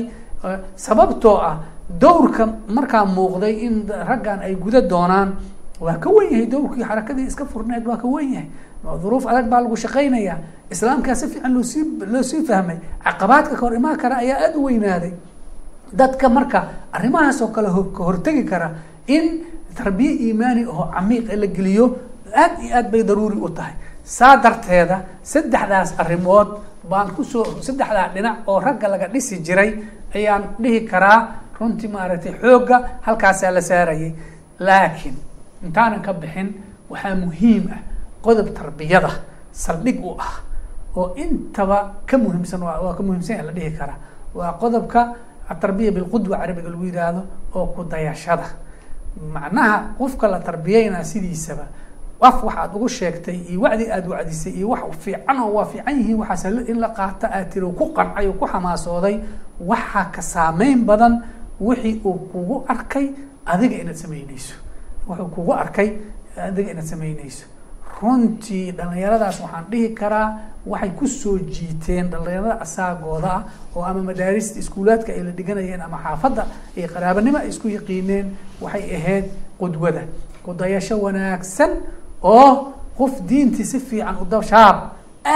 sababtoo 0.77 1.37
ah 1.41 1.57
dowrka 2.01 2.47
markaa 2.69 3.05
muuqday 3.05 3.55
in 3.67 3.85
raggan 4.09 4.41
ay 4.41 4.55
guda 4.57 4.81
doonaan 4.81 5.37
waa 5.81 5.97
ka 5.99 6.11
wen 6.11 6.33
yahay 6.33 6.47
dowrkii 6.47 6.85
xarakadii 6.85 7.27
iska 7.27 7.45
furneed 7.45 7.87
waa 7.87 7.97
ka 7.97 8.09
wen 8.09 8.33
yahay. 8.33 8.49
Duruuf 9.03 9.27
adag 9.27 9.49
baa 9.49 9.61
lagu 9.65 9.77
shaqaynaya. 9.77 10.37
Islaamkaa 10.71 11.15
si 11.15 11.27
fiican 11.29 11.53
loosii 11.55 11.85
loo 12.13 12.23
sii 12.23 12.45
fahmay 12.45 12.77
caqabaadka 13.05 13.55
kahor 13.57 13.75
imaan 13.75 13.97
kara 13.97 14.17
ayaa 14.21 14.39
aada 14.45 14.59
u 14.59 14.65
weynaaday. 14.65 15.13
Dadka 15.93 16.29
marka 16.29 16.61
arrimahaas 16.93 17.41
oo 17.43 17.49
kale 17.49 17.69
ka 17.97 18.03
hortegi 18.05 18.45
kara 18.45 18.71
in 19.09 19.41
tarbiye 19.75 20.13
iimaani 20.29 20.67
oo 20.67 20.91
camiiq 20.95 21.33
la 21.37 21.47
geliyo 21.47 21.97
aad 22.43 22.53
iyo 22.65 22.77
aad 22.77 22.91
bay 22.91 23.03
daruuri 23.03 23.37
u 23.37 23.49
tahay. 23.51 23.75
Saa 24.05 24.37
darteeda 24.37 24.97
saddexdaas 25.23 25.95
arrimood 25.99 26.49
baan 26.91 27.09
ku 27.17 27.25
soo 27.25 27.45
saddexdaa 27.63 28.09
dhinac 28.15 28.37
oo 28.47 28.61
ragga 28.61 28.89
laga 28.89 29.09
dhisi 29.09 29.39
jiray 29.47 29.71
ayaan 30.15 30.43
dhihi 30.63 30.81
karaa 30.91 31.19
runtii 31.59 31.89
maaragtay 31.89 32.35
xoogga 32.43 32.77
halkaasaa 33.07 33.51
la 33.51 33.61
saarayay. 33.61 34.13
Laakiin 34.59 35.17
intaanan 35.65 36.03
ka 36.03 36.13
bixin 36.13 36.49
waxaa 36.91 37.15
muhiim 37.17 37.65
ah 37.73 37.81
qodob 38.25 38.49
tarbiyada 38.57 39.11
saldhig 39.53 39.99
u 40.05 40.13
ah 40.21 40.35
oo 40.97 41.15
intaba 41.17 41.79
ka 42.07 42.17
muhiimsan 42.19 42.61
waa 42.63 42.95
ka 42.97 43.03
muhiimsan 43.03 43.47
la 43.47 43.53
dhihi 43.53 43.71
karaa. 43.79 43.99
Waa 44.35 44.53
qodobka 44.61 45.01
atarbiya 45.49 45.91
bilqudwa 45.97 46.37
carabiga 46.39 46.69
lagu 46.71 46.85
yidhaahdo 46.85 47.23
oo 47.55 47.67
ku 47.75 47.85
dayashada. 47.85 48.47
Macnaha 49.35 49.95
qofka 49.99 50.29
la 50.29 50.39
tarbiyeynaa 50.41 51.05
sidiisaba 51.05 51.65
af 52.29 52.37
waxaad 52.47 52.71
ugu 52.77 52.89
sheegtay 52.89 53.37
iyo 53.51 53.61
wacdi 53.65 53.85
aada 53.95 54.09
wacdisay 54.15 54.53
iyo 54.59 54.69
wax 54.73 54.83
fiican 55.05 55.37
oo 55.45 55.51
waa 55.57 55.67
fiican 55.73 55.95
yihiin 56.01 56.19
waxaas 56.23 56.45
in 56.73 56.79
la 56.85 56.89
qaato 56.99 57.27
aad 57.37 57.49
tiri 57.53 57.67
ku 57.79 57.85
qancay 57.97 58.27
oo 58.29 58.33
ku 58.41 58.47
xamaasooday 58.53 59.17
waxaa 59.71 60.05
ka 60.15 60.23
saameyn 60.23 60.85
badan 60.89 61.15
wixii 61.61 62.01
uu 62.05 62.19
kugu 62.33 62.57
arkay 62.69 63.07
adiga 63.47 63.77
inaad 63.83 63.97
samaynayso. 63.97 64.55
Wuxuu 65.09 65.29
kugu 65.35 65.53
arkay 65.53 65.89
adiga 66.49 66.71
inaad 66.73 66.87
samaynayso. 66.93 67.45
Runtii 68.03 68.73
dhalinyaradaas 68.73 69.41
waxaan 69.45 69.65
dhihi 69.71 69.89
karaa 70.01 70.29
waxay 70.67 70.91
ku 70.99 71.07
soo 71.07 71.39
jiiteen 71.39 72.09
dhalinyarada 72.11 72.61
asaagooda 72.65 73.31
ah 73.37 73.43
oo 73.77 73.83
ama 73.85 74.03
madaarista 74.11 74.59
iskuulaadka 74.59 75.13
ay 75.13 75.23
la 75.23 75.31
dhiganayeen 75.39 75.81
ama 75.87 75.99
xaafadda 76.05 76.43
iyo 76.77 76.89
qaraabanimo 76.95 77.39
ay 77.39 77.49
isku 77.49 77.69
yaqiineen 77.69 78.27
waxay 78.61 78.85
ahayd 78.97 79.25
qudwada. 79.61 80.03
Kudayasho 80.45 80.99
wanaagsan 81.05 81.71
oo 82.33 82.51
qof 82.99 83.13
diintii 83.29 83.65
si 83.71 83.79
fiican 83.89 84.17
u 84.23 84.25
dashaab 84.33 84.77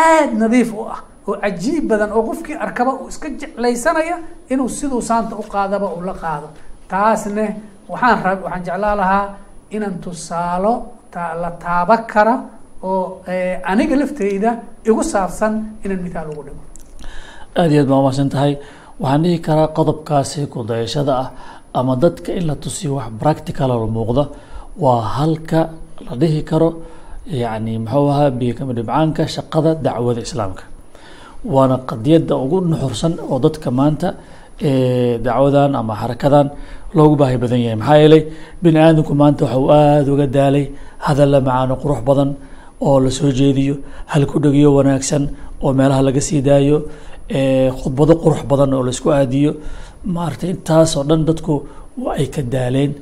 aada 0.00 0.32
nadiif 0.42 0.70
u 0.78 0.80
ah 0.94 1.00
oo 1.28 1.34
cajiib 1.42 1.84
badan 1.90 2.10
oo 2.16 2.22
qofkii 2.28 2.56
arkaba 2.64 2.92
uu 3.00 3.08
iska 3.12 3.28
jeclaysanaya 3.40 4.16
inuu 4.52 4.68
siduu 4.78 5.02
saanta 5.10 5.34
u 5.42 5.44
qaadaba 5.54 5.86
uu 5.96 6.02
la 6.08 6.14
qaado. 6.22 6.48
Taasne 6.90 7.44
waxaan 7.90 8.18
rab 8.26 8.38
waxaan 8.44 8.62
jeclaa 8.66 8.94
lahaa 9.00 9.24
inaan 9.76 9.96
tusaalo 10.04 10.72
ta 11.12 11.22
la 11.42 11.50
taaba 11.64 11.96
kara 12.12 12.34
oo 12.88 13.02
aniga 13.70 13.96
lafteyda 14.00 14.50
igu 14.88 15.02
saabsan 15.12 15.52
inaan 15.84 16.02
mithaal 16.06 16.28
ugu 16.32 16.42
dhigo. 16.46 16.62
Aada 17.58 17.72
iyo 17.74 17.80
aad 17.82 17.88
baa 17.90 17.98
umahadsan 18.02 18.28
tahay. 18.34 18.52
Waxaan 19.02 19.22
dhihi 19.24 19.38
karaa 19.46 19.68
qodobkaasi 19.78 20.40
kudayashada 20.52 21.12
ah 21.22 21.28
ama 21.78 21.94
dadka 22.04 22.30
in 22.38 22.44
la 22.50 22.54
tusiyo 22.64 22.90
wax 22.98 23.08
practical 23.22 23.70
oo 23.76 23.86
muuqda 23.96 24.24
waa 24.84 25.00
halka 25.16 25.60
la 26.06 26.12
dhihi 26.20 26.40
karo 26.50 26.68
yacni 27.42 27.72
muxuu 27.84 28.06
ahaa 28.12 28.30
biyokama 28.38 28.72
dhibcaanka 28.78 29.22
shaqada 29.34 29.70
dacwada 29.86 30.20
islaamka. 30.26 30.64
Waana 31.54 31.76
qadiyadda 31.90 32.34
ugu 32.44 32.58
nuxursan 32.70 33.12
oo 33.30 33.36
dadka 33.44 33.68
maanta 33.78 34.08
dacwadan 35.26 35.72
ama 35.80 35.94
xarakadan 36.00 36.46
loogu 36.96 37.14
baahi 37.20 37.36
badan 37.42 37.60
yahay. 37.64 37.76
Maxaa 37.80 37.98
yeelay 38.02 38.22
bini 38.62 38.78
aadamku 38.84 39.12
maanta 39.20 39.42
waxa 39.44 39.58
uu 39.62 39.70
aada 39.78 40.10
uga 40.14 40.26
daalay 40.36 40.64
hadalla 41.06 41.38
macaano 41.46 41.74
qurux 41.82 42.00
badan 42.08 42.30
oo 42.86 42.96
la 43.04 43.10
soo 43.18 43.30
jeediyo 43.38 43.74
hal 44.12 44.22
ku 44.30 44.36
dhegiyo 44.44 44.70
wanaagsan 44.78 45.22
oo 45.64 45.70
meelaha 45.78 46.02
laga 46.08 46.20
sii 46.28 46.40
daayo 46.48 46.76
khudbado 47.80 48.12
qurux 48.24 48.40
badan 48.50 48.70
oo 48.76 48.82
la 48.86 48.90
isku 48.96 49.08
aadiyo. 49.18 49.52
Maaragtay 50.14 50.50
intaas 50.54 50.90
oo 50.98 51.04
dhan 51.08 51.20
dadku 51.28 51.54
ay 52.18 52.26
ka 52.34 52.42
daaleen 52.54 52.92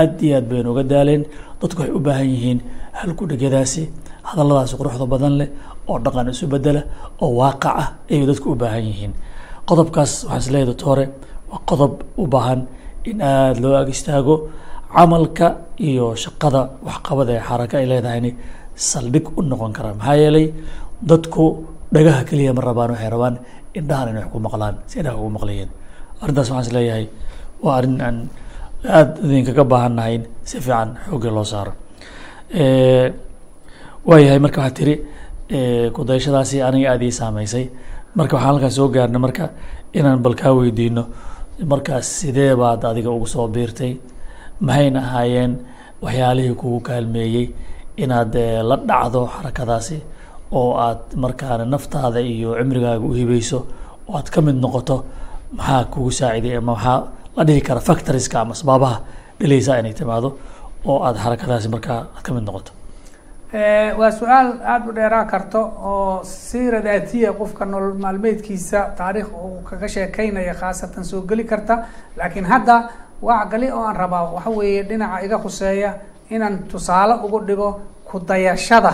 aad 0.00 0.12
iyo 0.26 0.34
aad 0.38 0.46
baynu 0.50 0.68
uga 0.72 0.82
daaleen 0.92 1.22
dadku 1.60 1.78
waxay 1.82 1.92
u 1.98 2.00
baahan 2.06 2.28
yihiin 2.34 2.58
hal 2.98 3.10
ku 3.18 3.24
dhegyadaasi 3.30 3.82
hadalladaasi 4.28 4.74
quruxda 4.80 5.06
badan 5.14 5.34
leh 5.40 5.48
oo 5.90 5.96
dhaqan 6.04 6.26
isu 6.34 6.44
bedela 6.54 6.82
oo 7.22 7.30
waaqac 7.40 7.74
ah 7.82 7.88
ayay 8.10 8.26
dadku 8.30 8.46
u 8.54 8.56
baahan 8.62 8.84
yihiin. 8.90 9.12
Qodobkaas 9.68 10.12
waxaan 10.30 10.40
is 10.42 10.48
leeyahay 10.52 10.68
doctore 10.72 11.04
waa 11.50 11.60
qodob 11.70 11.92
u 12.22 12.24
baahan 12.34 12.60
in 13.10 13.18
aada 13.30 13.58
loo 13.62 13.74
ag 13.82 13.88
istaago 13.96 14.34
camalka 14.96 15.46
iyo 15.88 16.06
shaqada 16.24 16.60
waxqabada 16.88 17.32
ee 17.38 17.42
xaraka 17.48 17.74
ay 17.80 17.86
leedahayna 17.92 18.30
saldhig 18.90 19.26
u 19.38 19.40
noqon 19.50 19.72
karaa 19.76 19.94
maxaa 20.00 20.16
yeelay 20.22 20.46
dadku 21.10 21.44
dhagaha 21.94 22.20
keliya 22.28 22.52
ma 22.56 22.62
rabaan 22.68 22.90
waxay 22.94 23.10
rabaan 23.14 23.34
indhahan 23.78 24.08
inay 24.12 24.22
wax 24.24 24.30
ku 24.34 24.38
maqlaan 24.46 24.74
si 24.90 24.94
indhaha 25.00 25.16
ugu 25.20 25.30
maqlayeen. 25.38 25.70
Arrintaas 26.22 26.48
waxaan 26.50 26.66
is 26.66 26.72
leeyahay 26.76 27.04
waa 27.64 27.74
arrin 27.78 27.96
aan 28.06 28.16
aada 28.84 29.20
idinkaga 29.26 29.64
baahan 29.72 29.94
nahay 29.98 30.14
in 30.18 30.24
si 30.44 30.56
fiican 30.60 30.88
xoogga 31.08 31.30
loo 31.36 31.44
saaro. 31.52 31.72
Waayahay 34.08 34.38
marka 34.44 34.60
waxaa 34.62 34.76
tiri 34.78 34.94
kudayashadaasi 35.96 36.56
aniga 36.68 36.88
aada 36.92 37.04
ii 37.08 37.14
saameysay 37.20 37.64
marka 38.18 38.34
waxaan 38.36 38.48
halkaas 38.50 38.74
soo 38.78 38.88
gaarnay 38.94 39.20
marka 39.26 39.44
inaan 39.98 40.20
bal 40.24 40.34
kaa 40.40 40.52
weydiino 40.58 41.02
markaas 41.72 42.06
sidee 42.20 42.54
baad 42.60 42.82
adiga 42.90 43.10
ugu 43.16 43.26
soo 43.34 43.48
biirtay? 43.54 43.92
Maxayna 44.66 45.00
ahaayeen 45.06 45.52
waxyaalihii 46.04 46.54
kugu 46.60 46.80
kaalmeeyey 46.88 47.46
inaad 48.02 48.34
la 48.68 48.76
dhacdo 48.88 49.20
xarakadaasi 49.34 49.96
oo 50.58 50.70
aad 50.86 51.00
markaana 51.22 51.64
naftaada 51.64 52.20
iyo 52.20 52.50
cimrigaaga 52.58 53.04
u 53.08 53.12
hibeyso 53.18 53.58
oo 54.08 54.14
aad 54.18 54.28
ka 54.34 54.40
mid 54.46 54.56
noqoto? 54.64 54.96
Maxaa 55.58 55.84
kugu 55.92 56.10
saaciday 56.18 56.56
ama 56.60 56.72
maxaa 56.72 56.98
la 57.36 57.44
dhihi 57.44 57.60
kara 57.68 57.80
factoriska 57.80 58.40
ama 58.40 58.52
asbaabaha 58.58 58.96
dhaleysaa 59.40 59.78
inay 59.80 59.92
timaado 59.94 60.28
oo 60.90 60.98
aada 61.06 61.18
xarakadaasi 61.24 61.68
markaa 61.74 61.98
aad 62.16 62.22
ka 62.26 62.32
mid 62.34 62.44
noqoto. 62.48 62.72
Waa 63.98 64.10
su'aal 64.18 64.48
aada 64.72 64.84
u 64.90 64.92
dheeraa 64.94 65.24
karto 65.24 65.60
oo 65.90 66.24
siira 66.24 66.80
daatiya 66.82 67.32
qofka 67.32 67.64
nolol 67.64 67.94
maalmeedkiisa 68.04 68.80
taariikh 68.98 69.30
uu 69.44 69.60
kaga 69.68 69.88
sheekeynaya 69.88 70.54
khaasatan 70.54 71.04
soo 71.04 71.20
geli 71.22 71.44
karta. 71.44 71.74
Laakiin 72.16 72.44
hadda 72.44 72.76
wax 73.22 73.48
gali 73.50 73.70
oo 73.70 73.84
aan 73.88 73.96
rabaa 73.96 74.22
waxa 74.34 74.50
weeye 74.50 74.82
dhinaca 74.88 75.24
iga 75.24 75.38
khuseeya 75.38 75.90
inaan 76.30 76.58
tusaale 76.70 77.14
ugu 77.24 77.40
dhigo 77.48 77.80
ku 78.04 78.18
dayashada 78.20 78.92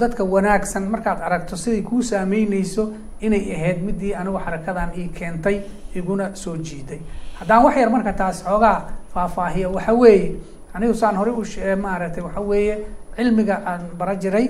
dadka 0.00 0.24
wanaagsan 0.24 0.84
markaad 0.92 1.20
aragto 1.22 1.56
siday 1.56 1.82
kuu 1.82 2.02
saameyneyso 2.02 2.82
inay 3.20 3.44
ahayd 3.56 3.78
midii 3.86 4.14
anigu 4.14 4.38
xarakadan 4.44 4.90
ii 4.98 5.08
keentay 5.18 5.56
iguna 5.94 6.30
soo 6.34 6.56
jiiday 6.56 7.00
haddaan 7.38 7.64
wax 7.64 7.76
yar 7.76 7.90
marka 7.90 8.12
taas 8.12 8.42
xoogaa 8.44 8.78
faahfaahiya 9.14 9.68
waxa 9.76 9.92
weeye 9.94 10.36
anigu 10.74 10.94
saan 10.94 11.16
horey 11.16 11.34
u 11.34 11.42
maaragtay 11.82 12.22
waxa 12.24 12.40
weeye 12.40 12.74
cilmiga 13.16 13.56
aan 13.66 13.80
bara 13.98 14.14
jiray 14.16 14.46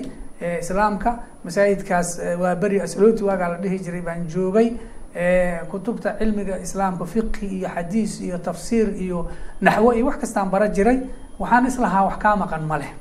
islaamka 0.61 1.19
masaajidkaas 1.45 2.09
waa 2.41 2.55
beri 2.55 2.81
aslooti 2.81 3.23
waagaa 3.23 3.49
la 3.49 3.57
dhihi 3.57 3.79
jiray 3.85 4.01
baan 4.01 4.27
joogay 4.27 4.67
kutubta 5.71 6.15
cilmiga 6.19 6.57
islaamka 6.65 7.05
fiqhi 7.05 7.45
iyo 7.57 7.69
xadiis 7.75 8.21
iyo 8.21 8.37
tafsiir 8.37 8.87
iyo 9.03 9.27
naxwo 9.61 9.93
iyo 9.93 10.05
wax 10.05 10.17
kastaan 10.21 10.49
bara 10.49 10.67
jiray 10.67 10.97
waxaan 11.39 11.65
islahaa 11.67 12.03
wax 12.05 12.17
kaa 12.23 12.35
maqan 12.35 12.63
ma 12.67 12.77
leh. 12.77 12.91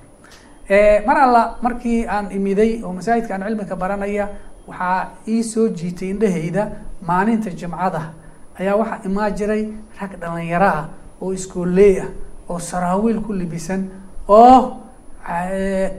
Mar 1.07 1.17
alla 1.19 1.57
markii 1.63 2.07
aan 2.07 2.31
imiday 2.31 2.83
oo 2.85 2.93
masaajidka 2.93 3.35
aan 3.35 3.43
cilmiga 3.49 3.77
baranaya 3.77 4.29
waxaa 4.69 5.09
ii 5.29 5.43
soo 5.43 5.69
jiitay 5.69 6.09
indhahayda 6.11 6.69
maalinta 7.03 7.51
jimcada 7.51 8.03
ayaa 8.59 8.77
waxaa 8.77 9.01
imaa 9.09 9.31
jiray 9.31 9.63
rag 10.01 10.13
dhalinyaro 10.21 10.67
ah 10.67 10.89
oo 11.23 11.33
iskooley 11.33 12.01
ah 12.01 12.09
oo 12.49 12.59
saraawiil 12.59 13.21
ku 13.21 13.33
libisan 13.33 13.89
oo 14.29 14.81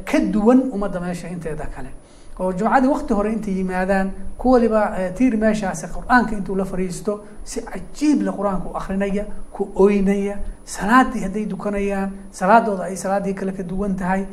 ka 0.05 0.19
duwan 0.31 0.59
ummadda 0.73 0.99
meesha 0.99 1.27
inteeda 1.29 1.65
kale. 1.75 1.89
Oo 2.39 2.53
jumcadii 2.53 2.87
wakti 2.87 3.13
hore 3.13 3.31
intay 3.33 3.53
yimaadaan 3.53 4.11
kuwaliba 4.37 4.95
tiir 5.15 5.35
meeshaasi 5.37 5.87
qur'aanka 5.91 6.35
intuu 6.35 6.55
la 6.55 6.65
fariisto 6.65 7.23
si 7.43 7.61
cajiib 7.61 8.21
le 8.23 8.31
qur'aanka 8.31 8.69
u 8.71 8.77
akrinaya 8.77 9.25
ku 9.51 9.69
oynaya 9.75 10.37
salaadii 10.65 11.19
hadday 11.23 11.45
dukanayaan 11.45 12.09
salaadooda 12.31 12.83
ay 12.87 12.95
salaadii 12.95 13.33
kale 13.35 13.51
ka 13.51 13.63
duwan 13.63 13.95
tahay 13.95 14.25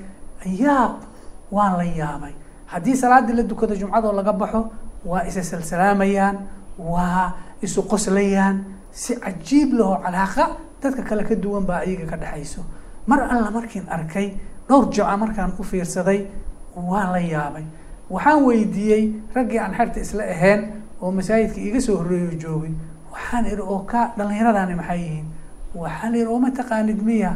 yaab 0.47 1.02
waan 1.50 1.76
la 1.78 1.85
yaabay. 1.85 2.33
Haddii 2.66 2.97
salaadii 2.97 3.35
la 3.35 3.42
dukado 3.42 3.75
jumcadoo 3.75 4.12
laga 4.12 4.33
baxo 4.33 4.71
waa 5.04 5.26
isa 5.26 5.42
salsalaamayaan 5.42 6.38
waa 6.78 7.33
isu 7.62 7.82
qoslayaan 7.82 8.64
si 8.92 9.14
cajiib 9.16 9.72
lahoo 9.78 9.98
calaaqa 10.04 10.44
dadka 10.82 11.02
kale 11.02 11.22
ka 11.25 11.34
duwan 11.34 11.64
baa 11.66 11.82
iyaga 11.84 12.06
ka 12.10 12.16
dhexayso 12.16 12.60
mar 13.06 13.20
alla 13.22 13.50
markiin 13.50 13.86
arkay 13.88 14.32
dhowr 14.68 14.88
jumca 14.92 15.16
markaan 15.16 15.52
u 15.58 15.62
fiirsaday 15.62 16.26
waan 16.76 17.12
la 17.12 17.18
yaabay. 17.20 17.64
Waxaan 18.10 18.44
weydiiyey 18.44 19.02
raggii 19.34 19.58
aan 19.58 19.75
xerta 19.75 20.00
isla 20.00 20.22
ahayn 20.25 20.60
oo 21.02 21.10
masaajidka 21.12 21.60
iiga 21.60 21.80
soo 21.80 21.97
horreeyo 21.97 22.30
joogay 22.42 22.73
waxaan 23.12 23.47
idhi 23.47 23.60
oo 23.62 23.78
ka 23.90 24.12
dhallinyaradani 24.16 24.75
maxay 24.75 25.00
yihiin 25.00 25.26
waxaa 25.75 26.10
la 26.10 26.16
yidhi 26.16 26.30
oo 26.32 26.38
ma 26.38 26.50
taqaanid 26.50 27.02
miya? 27.02 27.32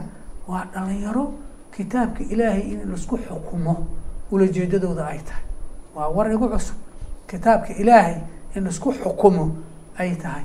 Waa 0.48 0.64
dhalinyaro 0.74 1.33
kitaabka 1.76 2.22
ilaahay 2.30 2.62
in 2.72 2.88
la 2.90 2.94
isku 2.96 3.16
xukumo 3.18 3.87
ulajeedadooda 4.30 5.06
ay 5.06 5.18
tahay. 5.24 5.42
Waa 5.94 6.09
war 6.09 6.33
igu 6.33 6.48
cusub. 6.48 6.76
Kitaabka 7.26 7.72
ilaahay 7.78 8.16
in 8.56 8.64
la 8.64 8.70
isku 8.70 8.92
xukumo 8.92 9.50
ay 10.02 10.10
tahay. 10.22 10.44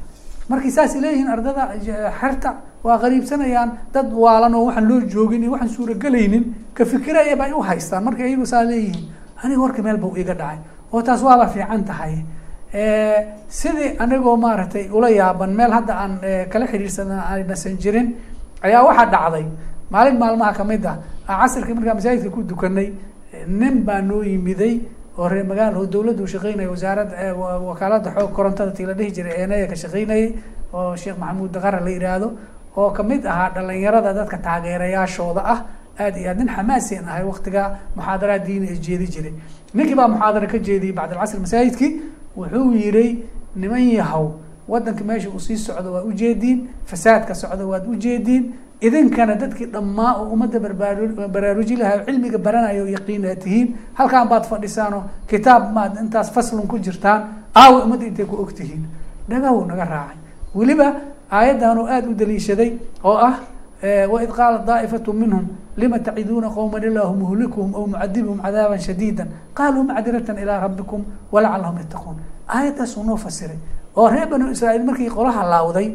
Markay 0.49 0.71
saas 0.71 0.93
leeyihiin 1.03 1.27
ardada 1.35 1.63
xerta 2.19 2.49
waa 2.85 2.97
qariibsanayaan 3.03 3.69
dad 3.93 4.07
waalan 4.23 4.53
oo 4.55 4.65
waxaan 4.69 4.85
loo 4.89 4.99
joogin 5.13 5.41
iyo 5.43 5.51
waxaan 5.55 5.69
suuragelaynin 5.75 6.43
ka 6.77 6.83
fikiraya 6.85 7.35
bay 7.41 7.51
u 7.53 7.61
haystaan. 7.69 8.03
Markay 8.07 8.27
iyagu 8.29 8.45
saa 8.45 8.63
leeyihiin 8.69 9.05
aniga 9.43 9.61
warka 9.65 9.81
meel 9.85 9.97
bau 9.97 10.13
iga 10.21 10.33
dhacay. 10.33 10.57
Oo 10.93 11.01
taas 11.01 11.21
waaba 11.27 11.47
fiican 11.53 11.83
tahay. 11.89 12.13
Sidii 13.49 13.95
anigoo 13.99 14.37
maaragtay 14.37 14.89
ula 14.91 15.09
yaaban 15.09 15.51
meel 15.59 15.71
hadda 15.77 15.93
aan 16.03 16.13
kala 16.51 16.65
xiriirsana 16.71 17.17
aynasan 17.33 17.77
jirin 17.81 18.07
ayaa 18.61 18.83
waxaa 18.87 19.09
dhacday. 19.13 19.45
Maalin 19.91 20.17
maalmaha 20.19 20.53
ka 20.57 20.63
mid 20.63 20.85
ah 20.85 20.97
casirkii 21.27 21.73
markaa 21.77 21.95
masaajidka 21.97 22.29
ku 22.35 22.41
dukanay 22.43 22.87
nin 23.47 23.75
baa 23.87 24.01
noo 24.01 24.21
yimiday 24.23 24.73
oo 25.17 25.27
reer 25.29 25.45
magaal 25.45 25.77
oo 25.77 25.85
dawladdu 25.85 26.27
shaqeynaya 26.27 26.69
wasaaradda 26.69 27.33
wakaalada 27.69 28.09
xoog 28.15 28.31
korontada 28.33 28.71
tii 28.71 28.85
la 28.85 28.93
dhihi 28.93 29.11
jiray 29.11 29.35
eenaya 29.41 29.67
ka 29.67 29.75
shaqeynayay 29.75 30.33
oo 30.73 30.95
sheekh 30.95 31.17
maxamuud 31.19 31.51
daqara 31.51 31.79
la 31.79 31.89
yidhaahdo 31.89 32.27
oo 32.77 32.89
ka 32.91 33.03
mid 33.03 33.25
ahaa 33.25 33.49
dhalinyarada 33.55 34.13
dadka 34.13 34.37
taageerayaashooda 34.37 35.41
ah 35.53 35.59
aad 35.99 36.17
iyo 36.17 36.29
aad 36.29 36.37
nin 36.39 36.49
xamaasian 36.55 37.05
ahay 37.09 37.23
waktigaa 37.23 37.67
muxaadaraad 37.95 38.43
diini 38.45 38.67
is 38.73 38.79
jeedi 38.81 39.07
jiray. 39.07 39.33
Ninkii 39.73 39.95
baa 39.95 40.07
muxaadara 40.07 40.47
ka 40.47 40.57
jeediyey 40.59 40.91
bacdalcasr 40.93 41.39
masaajidkii 41.39 41.91
wuxuu 42.37 42.73
yihi 42.73 43.23
niman 43.55 43.79
yahow 43.99 44.31
wadanka 44.67 45.03
meesha 45.03 45.29
uu 45.29 45.39
sii 45.39 45.57
socdo 45.57 45.93
waad 45.93 46.05
ujeediin 46.11 46.67
fasaadka 46.85 47.33
socdo 47.35 47.69
waad 47.69 47.87
ujeediin 47.87 48.43
idinkana 48.81 49.35
dadkii 49.35 49.65
dhammaa 49.71 50.13
oo 50.19 50.33
ummadda 50.33 50.59
barbaar 50.59 50.97
baraaruji 51.29 51.75
laha 51.75 52.05
cilmiga 52.05 52.37
baranayo 52.37 52.83
o 52.83 52.87
yaqiina 52.87 53.35
tihiin 53.35 53.75
halkaan 53.93 54.27
baad 54.27 54.45
fadhisaanoo 54.45 55.03
kitaab 55.27 55.73
maad 55.73 55.97
intaas 56.01 56.31
faslun 56.31 56.67
ku 56.67 56.77
jirtaan 56.79 57.21
aawa 57.55 57.83
ummadda 57.85 58.05
intay 58.05 58.25
ku 58.25 58.35
og 58.35 58.53
tihiin 58.53 58.85
dhagahu 59.29 59.65
naga 59.65 59.85
raacay. 59.85 60.17
Weliba 60.55 60.93
aayaddan 61.31 61.77
oo 61.77 61.87
aada 61.87 62.07
u 62.09 62.13
daliishaday 62.13 62.71
oo 63.03 63.17
ah 63.17 63.39
waid 64.11 64.29
qaalat 64.29 64.65
daa'ifatu 64.65 65.13
minhum 65.13 65.47
lima 65.77 65.99
taciduuna 65.99 66.49
qowman 66.49 66.83
ilaahu 66.83 67.15
muhlikuhum 67.15 67.75
aw 67.75 67.85
mucadibhum 67.87 68.37
cadaaban 68.41 68.79
shadiida 68.79 69.27
qaaluu 69.53 69.83
macdiratan 69.83 70.37
ilaa 70.37 70.59
rabbikum 70.59 71.03
walacalahum 71.31 71.77
yattaquun. 71.77 72.15
Aayaddaasuu 72.47 73.03
noo 73.03 73.17
fasiray. 73.17 73.57
Oo 73.95 74.07
reer 74.09 74.27
banu 74.27 74.51
israa'iil 74.51 74.83
markii 74.83 75.09
qolaha 75.09 75.43
laawday 75.49 75.87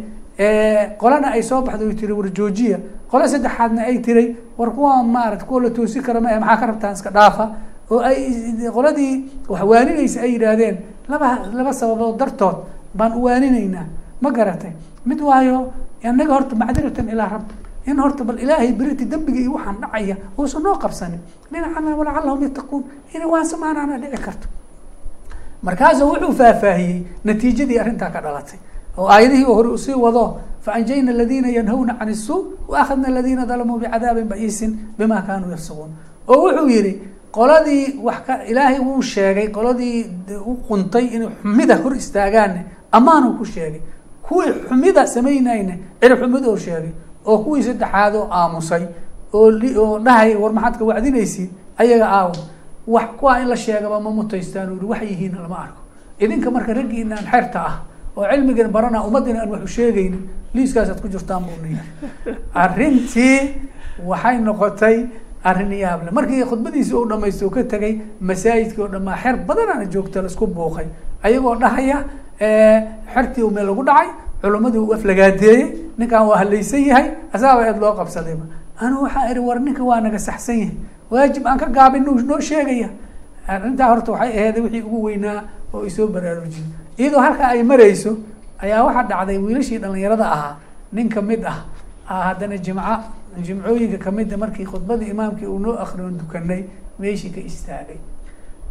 qolana 0.99 1.33
ay 1.37 1.43
soo 1.43 1.63
baxday 1.63 1.87
o 1.89 1.93
tiri 1.93 2.13
war 2.13 2.29
joojiya 2.33 2.79
qole 3.11 3.29
saddexaadna 3.29 3.83
ay 3.85 3.99
tiray 4.01 4.37
war 4.59 4.71
kuwa 4.73 5.03
maarata 5.03 5.45
kuwa 5.45 5.63
la 5.63 5.71
toosi 5.71 6.01
kara 6.01 6.21
ma 6.21 6.39
maxaa 6.41 6.57
ka 6.61 6.67
rabtaan 6.67 6.95
iska 6.95 7.11
dhaafa? 7.11 7.45
Oo 7.91 8.01
ay 8.01 8.71
qoladii 8.73 9.25
wax 9.49 9.63
waaninaysa 9.63 10.21
ay 10.23 10.33
yidhaahdeen 10.35 10.77
laba 11.09 11.29
laba 11.53 11.73
sababood 11.73 12.17
dartood 12.19 12.57
baan 12.95 13.13
u 13.13 13.23
waaninaynaa. 13.25 13.87
Ma 14.21 14.31
garatay? 14.31 14.73
Mid 15.07 15.21
waayo 15.21 15.73
inaga 16.03 16.33
horta 16.35 16.57
macdiratan 16.57 17.09
ilaa 17.09 17.29
rabbi 17.29 17.55
in 17.87 17.99
horta 17.99 18.25
bal 18.25 18.39
ilaahay 18.39 18.73
beriti 18.73 19.05
dembiga 19.05 19.41
iyo 19.41 19.53
waxaan 19.53 19.77
dhacaya 19.81 20.17
uusan 20.39 20.63
noo 20.63 20.77
qabsanin. 20.79 21.21
Dhinacana 21.53 21.97
walacalahum 21.97 22.43
yattaquun. 22.43 22.83
In 23.15 23.23
waan 23.29 23.45
samaanaana 23.45 23.99
dhici 23.99 24.23
karto. 24.23 24.47
Markaasuu 25.63 26.09
wuxuu 26.09 26.33
faahfaahiyey 26.33 27.03
natiijadii 27.25 27.79
arrintaa 27.79 28.11
ka 28.11 28.21
dhalatay 28.21 28.59
oo 28.99 29.09
aayadihii 29.09 29.45
hore 29.45 29.69
u 29.69 29.79
sii 29.79 29.95
wado 29.95 30.41
faanjayna 30.65 31.11
aladiina 31.13 31.49
yanhawna 31.49 31.95
can 31.99 32.09
isuu 32.09 32.45
waakhadna 32.69 33.09
aladiina 33.09 33.47
dalamuu 33.47 33.79
bicadaabin 33.79 34.29
ba'iisin 34.29 34.79
bima 34.99 35.23
kaanuu 35.23 35.51
yafsiquun 35.51 35.91
oo 36.29 36.39
wuxuu 36.45 36.69
yihi 36.69 36.93
qoladii 37.33 37.99
wax 38.03 38.17
ka 38.27 38.45
ilaahay 38.45 38.79
wuu 38.79 39.03
sheegay 39.03 39.49
qoladii 39.49 40.07
u 40.47 40.55
quntay 40.69 41.05
inay 41.15 41.29
xumida 41.43 41.77
hor 41.77 41.95
istaagaanne 41.97 42.65
ammaanuu 42.93 43.33
ku 43.39 43.45
sheegay. 43.45 43.81
Kuwii 44.23 44.53
xumida 44.69 45.07
samaynayne 45.07 45.79
ciri 46.01 46.15
xumidoo 46.17 46.57
sheegay 46.57 46.91
oo 47.27 47.39
kuwii 47.39 47.63
saddexaad 47.63 48.15
oo 48.15 48.29
aamusay 48.31 48.85
oo 49.33 49.51
oo 49.79 49.99
dhahay 49.99 50.35
war 50.37 50.53
maxaad 50.53 50.79
ka 50.79 50.85
ayaga 51.79 52.07
aawo. 52.09 52.33
Wax 52.87 53.09
kuwaa 53.19 53.39
in 53.43 53.49
la 53.49 53.57
sheegaba 53.57 54.01
ma 54.01 54.11
mutaystaan 54.11 54.73
uri 54.73 54.87
wax 54.87 55.03
yihiin 55.03 55.35
lama 55.43 55.59
arko. 55.59 55.81
Idinka 56.19 56.51
marka 56.51 56.75
raggiinaan 56.75 57.25
xerta 57.31 57.61
ah 57.67 57.77
oo 58.17 58.25
cilmigan 58.31 58.71
barana 58.71 58.99
ummaddina 59.07 59.41
aan 59.43 59.63
u 59.65 59.67
sheegaynin 59.77 60.23
liiskaasaad 60.55 61.01
ku 61.03 61.09
jirtaan 61.09 61.43
buu 61.47 61.59
niyi 61.65 61.79
arrintii 62.55 63.39
waxay 64.07 64.39
noqotay 64.39 64.97
arrin 65.45 65.73
yaable. 65.73 66.11
Markii 66.11 66.45
khudbadiisi 66.45 66.95
u 66.95 67.05
dhamaysto 67.09 67.47
o 67.47 67.51
ka 67.51 67.63
tegay 67.65 68.01
masaajidkii 68.21 68.83
oo 68.83 68.89
dhamaa 68.89 69.17
xer 69.23 69.37
badanaana 69.49 69.85
joogta 69.93 70.23
la 70.23 70.29
isku 70.29 70.47
buuqay 70.47 70.87
ayagoo 71.23 71.55
dhahaya 71.57 72.05
xertii 73.15 73.43
u 73.43 73.51
meel 73.51 73.67
lagu 73.67 73.83
dhacay 73.85 74.09
culimadii 74.43 74.79
uu 74.79 74.93
aflagaadeeyey 74.95 75.63
ninkan 75.99 76.27
waa 76.29 76.39
halaysan 76.39 76.83
yahay 76.89 77.07
asaaba 77.33 77.67
eed 77.69 77.79
loo 77.81 77.93
qabsadayba 77.99 78.45
anu 78.81 79.03
waxaa 79.05 79.31
ihi 79.31 79.39
war 79.49 79.61
ninka 79.61 79.83
waa 79.85 80.01
naga 80.01 80.19
saxsan 80.19 80.59
yahay. 80.59 80.75
Waajib 81.11 81.47
aan 81.47 81.59
ka 81.59 81.67
gaabin 81.67 82.05
noo 82.05 82.41
sheegaya. 82.41 82.89
Arrintaa 83.49 83.89
horta 83.89 84.13
waxay 84.13 84.31
aheeday 84.39 84.63
wixii 84.63 84.83
ugu 84.83 85.03
weynaa 85.07 85.43
oo 85.75 85.85
isoo 85.85 86.07
baraarujiyey 86.07 86.69
iyadoo 87.01 87.21
halkaa 87.27 87.49
ay 87.57 87.63
marayso 87.71 88.11
ayaa 88.65 88.85
waxaa 88.87 89.07
dhacday 89.11 89.39
wiilashii 89.45 89.79
dhalinyarada 89.83 90.27
ahaa 90.37 90.55
nin 90.93 91.09
ka 91.09 91.21
mid 91.23 91.41
ah 91.53 91.59
haddana 92.07 92.57
jimca 92.67 92.95
jimcooyinka 93.47 93.99
kamida 94.05 94.37
markii 94.37 94.67
khudbadii 94.73 95.09
imaamkii 95.15 95.47
uu 95.53 95.59
noo 95.65 95.75
akriyon 95.85 96.19
dukanay 96.21 96.63
meeshii 97.01 97.31
ka 97.31 97.41
istaagay. 97.41 97.97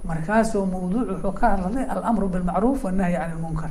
Markaasoo 0.06 0.66
mawduuc 0.66 1.08
wuxuu 1.12 1.32
ka 1.40 1.48
hadlay 1.58 1.84
alamru 1.90 2.28
bilmacruuf 2.30 2.84
wannahyi 2.84 3.16
can 3.18 3.32
ilmunkar 3.36 3.70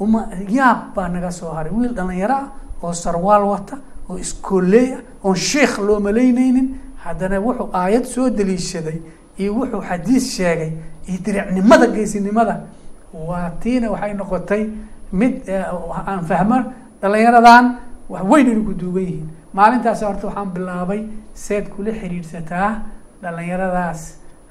uma 0.00 0.28
yaab 0.48 0.94
baa 0.94 1.08
naga 1.08 1.30
soo 1.30 1.50
haray. 1.56 1.72
Wiil 1.72 1.92
dhalinyaro 1.94 2.34
ah 2.34 2.48
oo 2.82 2.92
sarwaal 2.92 3.44
wata 3.44 3.78
oo 4.10 4.18
iskooley 4.18 4.92
ah 4.94 5.00
oon 5.24 5.34
sheikh 5.36 5.78
loo 5.78 6.00
malaynaynin 6.00 6.68
haddana 7.04 7.40
wuxuu 7.40 7.68
aayad 7.72 8.04
soo 8.04 8.30
daliishaday 8.30 8.98
iyo 9.38 9.54
wuxuu 9.54 9.80
xadiis 9.88 10.24
sheegay 10.36 10.70
iyo 11.08 11.18
diricnimada 11.24 11.86
geesinimada 11.86 12.60
waa 13.28 13.50
tiina 13.62 13.86
waxay 13.94 14.12
noqotay 14.20 14.62
mid 15.12 15.34
aan 16.10 16.20
fahmo 16.28 16.58
dhalinyaradan 17.00 17.64
wax 18.12 18.22
weyn 18.30 18.46
inay 18.52 18.64
ku 18.68 18.72
duugan 18.80 19.02
yihiin. 19.08 19.26
Maalintaas 19.56 20.02
horta 20.06 20.26
waxaan 20.28 20.48
bilaabay 20.54 21.00
seed 21.44 21.64
kula 21.74 21.92
xiriirsataa 22.00 22.70
dhalinyaradaas. 23.22 24.00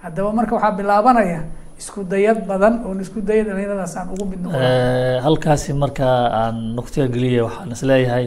Haddaba 0.03 0.29
marka 0.37 0.55
waxaa 0.57 0.77
bilaabanaya 0.79 1.41
isku 1.79 2.03
dayad 2.11 2.39
badan 2.49 2.73
oon 2.87 2.99
isku 3.03 3.19
daya 3.21 3.43
dhalinyaradaas 3.47 3.93
aan 3.99 4.07
ugu 4.13 4.25
mid 4.31 4.39
noqo 4.43 4.59
halkaasi 5.25 5.73
marka 5.83 6.07
aan 6.41 6.55
nuktiga 6.77 7.07
geliya 7.13 7.41
waxaan 7.47 7.71
is 7.75 7.83
leeyahay 7.89 8.25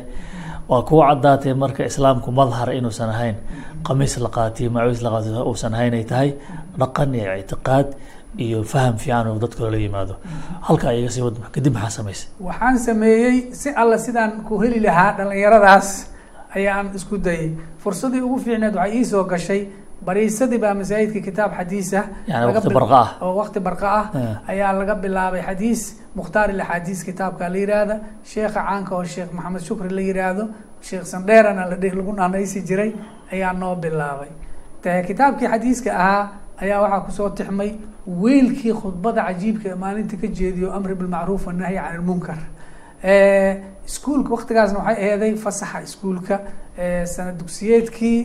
waa 0.71 0.83
kuwa 0.89 1.03
caddaatay 1.11 1.55
marka 1.55 1.83
islaamku 1.91 2.29
madhar 2.41 2.69
inuusan 2.79 3.11
ahayn. 3.15 3.37
Qamiis 3.87 4.19
la 4.25 4.29
qaatiyo 4.37 4.69
macuus 4.75 5.01
la 5.07 5.11
qaatiyo 5.15 5.43
uusan 5.49 5.73
ahayn 5.75 5.95
ay 5.95 6.05
tahay. 6.05 6.31
Dhaqan 6.81 7.15
iyo 7.15 7.33
ictiqaad 7.43 7.87
iyo 8.37 8.63
faham 8.65 8.95
fiican 8.99 9.27
oo 9.27 9.39
dadka 9.39 9.61
loola 9.65 9.77
yimaado. 9.77 10.15
Halkaa 10.67 10.93
iga 10.93 11.11
sii 11.11 11.23
wad 11.27 11.37
kadib 11.55 11.73
maxaa 11.75 11.91
samaysay 11.99 12.29
waxaan 12.41 12.79
sameeyey 12.79 13.37
si 13.61 13.69
alla 13.71 13.99
sidaan 13.99 14.33
ku 14.49 14.59
heli 14.63 14.81
lahaa 14.81 15.13
dhalinyaradaas 15.19 15.89
ayaan 16.57 16.91
isku 16.95 17.19
dayay 17.19 17.51
fursadii 17.83 18.21
ugu 18.21 18.39
fiicneed 18.45 18.75
waxay 18.77 18.97
iisoo 18.99 19.25
gashay 19.25 19.63
bariisadii 20.07 20.59
baa 20.65 20.75
masaajidka 20.75 21.21
kitaab 21.29 21.51
xadiis 21.59 21.95
ah. 21.95 22.05
Ah. 22.31 23.09
oo 23.25 23.35
waqti 23.41 23.61
barqa 23.61 23.89
ah 24.01 24.07
Eh. 24.15 24.35
ayaa 24.53 24.73
laga 24.73 24.95
bilaabay 24.95 25.43
xadiis. 25.49 25.83
Mukhtaar 26.19 26.51
ilaxaadiis 26.51 27.01
kitaabka 27.09 27.49
la 27.49 27.59
yiraahda 27.59 27.97
sheekha 28.31 28.61
caanka 28.67 28.93
oo 28.97 29.05
sheekh 29.05 29.31
maxamed 29.37 29.63
shukri 29.69 29.91
la 29.99 30.03
yiraahdo. 30.09 30.45
Sheekh 30.87 31.05
sandheerana 31.13 31.63
lagu 31.71 32.13
naanaysi 32.13 32.61
jiray 32.69 32.91
ayaa 33.33 33.53
noo 33.53 33.75
bilaabay. 33.83 34.31
Kitaabkii 35.09 35.49
xadiiska 35.53 35.91
ahaa 36.03 36.25
ayaa 36.63 36.81
waxaa 36.83 37.01
ku 37.07 37.11
soo 37.13 37.29
tixmay 37.31 37.71
wiilkii 38.23 38.73
khudbada 38.81 39.23
cajiibka 39.29 39.69
ee 39.69 39.75
maalinta 39.85 40.17
ka 40.17 40.27
jeediyo 40.27 40.73
amri 40.77 40.95
bilmacruuf 40.95 41.47
wanahyi 41.47 41.77
can 41.77 41.95
ilmunkar 41.95 42.39
iskuulka 43.89 44.31
waktigaasna 44.37 44.79
waxay 44.79 44.97
aheeday 45.05 45.35
fasaxa 45.45 45.81
iskuulka 45.87 46.37
sanad 47.15 47.37
dugsiyeedkii 47.41 48.19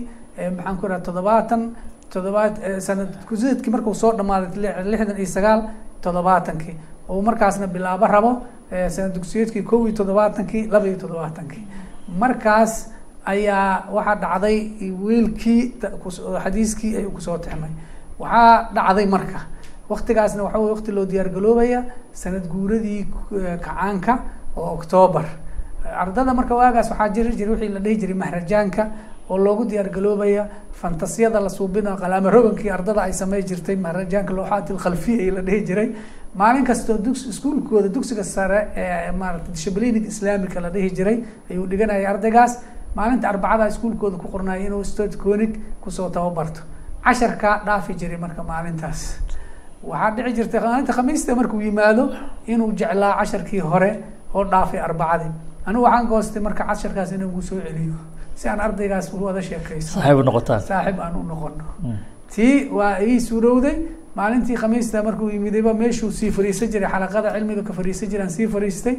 maxaan 0.57 0.77
ku 0.79 0.85
idhaha 0.85 1.01
toddobaatan 1.07 1.61
toddobaad 2.13 2.53
sanad 2.87 3.09
dugsiyeedkii 3.29 3.71
markuu 3.75 3.93
soo 4.01 4.11
dhamaaday 4.17 4.49
li- 4.63 4.75
lixdan 4.91 5.17
iyo 5.17 5.25
sagaal 5.37 5.61
toddobaatankii. 6.03 6.75
Oo 7.09 7.21
markaasna 7.21 7.67
bilaabo 7.67 8.05
rabo 8.15 8.31
sanad 8.95 9.13
dugsiyeedkii 9.17 9.63
kow 9.69 9.85
iyo 9.87 9.95
toddobaatankii 9.99 10.67
laba 10.73 10.85
iyo 10.87 10.97
toddobaatankii. 11.03 11.63
Markaas 12.21 12.73
ayaa 13.25 13.87
waxaa 13.95 14.15
dhacday 14.23 14.57
oo 16.05 16.39
xadiiskii 16.43 16.95
ayuu 16.97 17.11
ku 17.11 17.21
soo 17.21 17.37
tixmay 17.37 17.69
waxaa 18.19 18.69
dhacday 18.73 19.05
marka. 19.05 19.39
Waktigaasna 19.89 20.43
waxa 20.43 20.59
wey 20.59 20.71
waqti 20.73 20.91
loo 20.91 21.05
diyaar 21.05 21.29
garoobaya 21.29 21.83
sanad 22.13 22.47
guuradii 22.47 23.01
eh, 23.37 23.59
kacaanka 23.59 24.19
oo 24.57 24.73
octoobar 24.77 25.25
ardada 26.03 26.33
marka 26.33 26.55
waagaas 26.55 26.89
waxaa 26.91 27.09
jiri 27.09 27.35
jiray 27.35 27.51
wixii 27.53 27.69
la 27.73 27.79
dhihi 27.79 27.97
jiray 28.01 28.15
mahrajaanka 28.15 28.87
oo 29.29 29.37
loogu 29.37 29.65
diyaar 29.65 29.89
galoobaya 29.89 30.47
fantasiyada 30.71 31.39
la 31.39 31.49
suubina 31.49 31.95
qalaamo 31.97 32.29
rogankii 32.29 32.69
ardada 32.69 33.01
ay 33.01 33.13
samey 33.13 33.43
jirtay 33.43 33.75
mahrajaanka 33.75 34.33
looxaati 34.33 34.73
lkhalfiya 34.73 35.33
la 35.33 35.41
dhihi 35.41 35.65
jiray. 35.65 35.89
Maalin 36.35 36.63
kastoo 36.65 36.97
dugs 36.97 37.25
iskuulkooda 37.27 37.89
dugsiga 37.89 38.23
sare 38.23 38.67
ee 38.75 39.11
maarata 39.11 39.51
dishiblinig 39.51 40.05
islaamika 40.07 40.59
la 40.61 40.69
dhihi 40.69 40.89
jiray 40.95 41.23
ayuu 41.51 41.67
dhiganayay 41.67 42.05
ardaygaas. 42.05 42.59
Maalinta 42.95 43.29
arbacada 43.29 43.67
iskuulkooda 43.67 44.17
ku 44.17 44.27
qornaya 44.27 44.65
inuu 44.65 44.83
stot 44.83 45.15
conig 45.17 45.59
ku 45.81 45.91
soo 45.91 46.09
tababarto 46.09 46.61
casharkaa 47.05 47.55
dhaafi 47.65 47.93
jiray 47.99 48.17
marka 48.17 48.43
maalintaas. 48.43 49.01
Waxaa 49.83 50.11
dhici 50.15 50.33
jirtay 50.37 50.59
maalinta 50.65 50.93
khamiista 50.93 51.35
markuu 51.35 51.61
yimaado 51.61 52.03
inuu 52.47 52.71
jeclaa 52.79 53.13
casharkii 53.19 53.59
hore 53.59 53.91
oo 54.33 54.43
dhaafay 54.51 54.79
arbacadii 54.79 55.31
anigu 55.65 55.83
waxaan 55.83 56.07
goostay 56.07 56.41
marka 56.41 56.63
casharkaas 56.69 57.11
inuu 57.11 57.29
gu 57.35 57.41
soo 57.41 57.59
celiyo. 57.65 57.95
Si 58.35 58.49
aan 58.49 58.59
ardaygaas 58.59 59.11
wada 59.13 59.41
sheekayso 59.41 59.99
saaxiib 59.99 60.19
u 60.19 60.23
noqotaan. 60.23 60.61
Saaxiib 60.61 60.99
aan 60.99 61.15
u 61.15 61.23
noqono 61.23 61.65
tii 62.33 62.69
waa 62.77 62.97
ii 63.01 63.19
suurowday 63.19 63.75
maalintii 64.15 64.55
khamiista 64.57 65.03
markuu 65.03 65.29
yimidayba 65.29 65.73
meeshuu 65.73 66.11
sii 66.11 66.31
fariisan 66.31 66.67
jiray 66.73 66.89
xalaqada 66.93 67.29
cilmiga 67.35 67.61
ka 67.67 67.73
fariisan 67.73 68.09
jiraan 68.09 68.29
sii 68.29 68.47
fariistay 68.47 68.95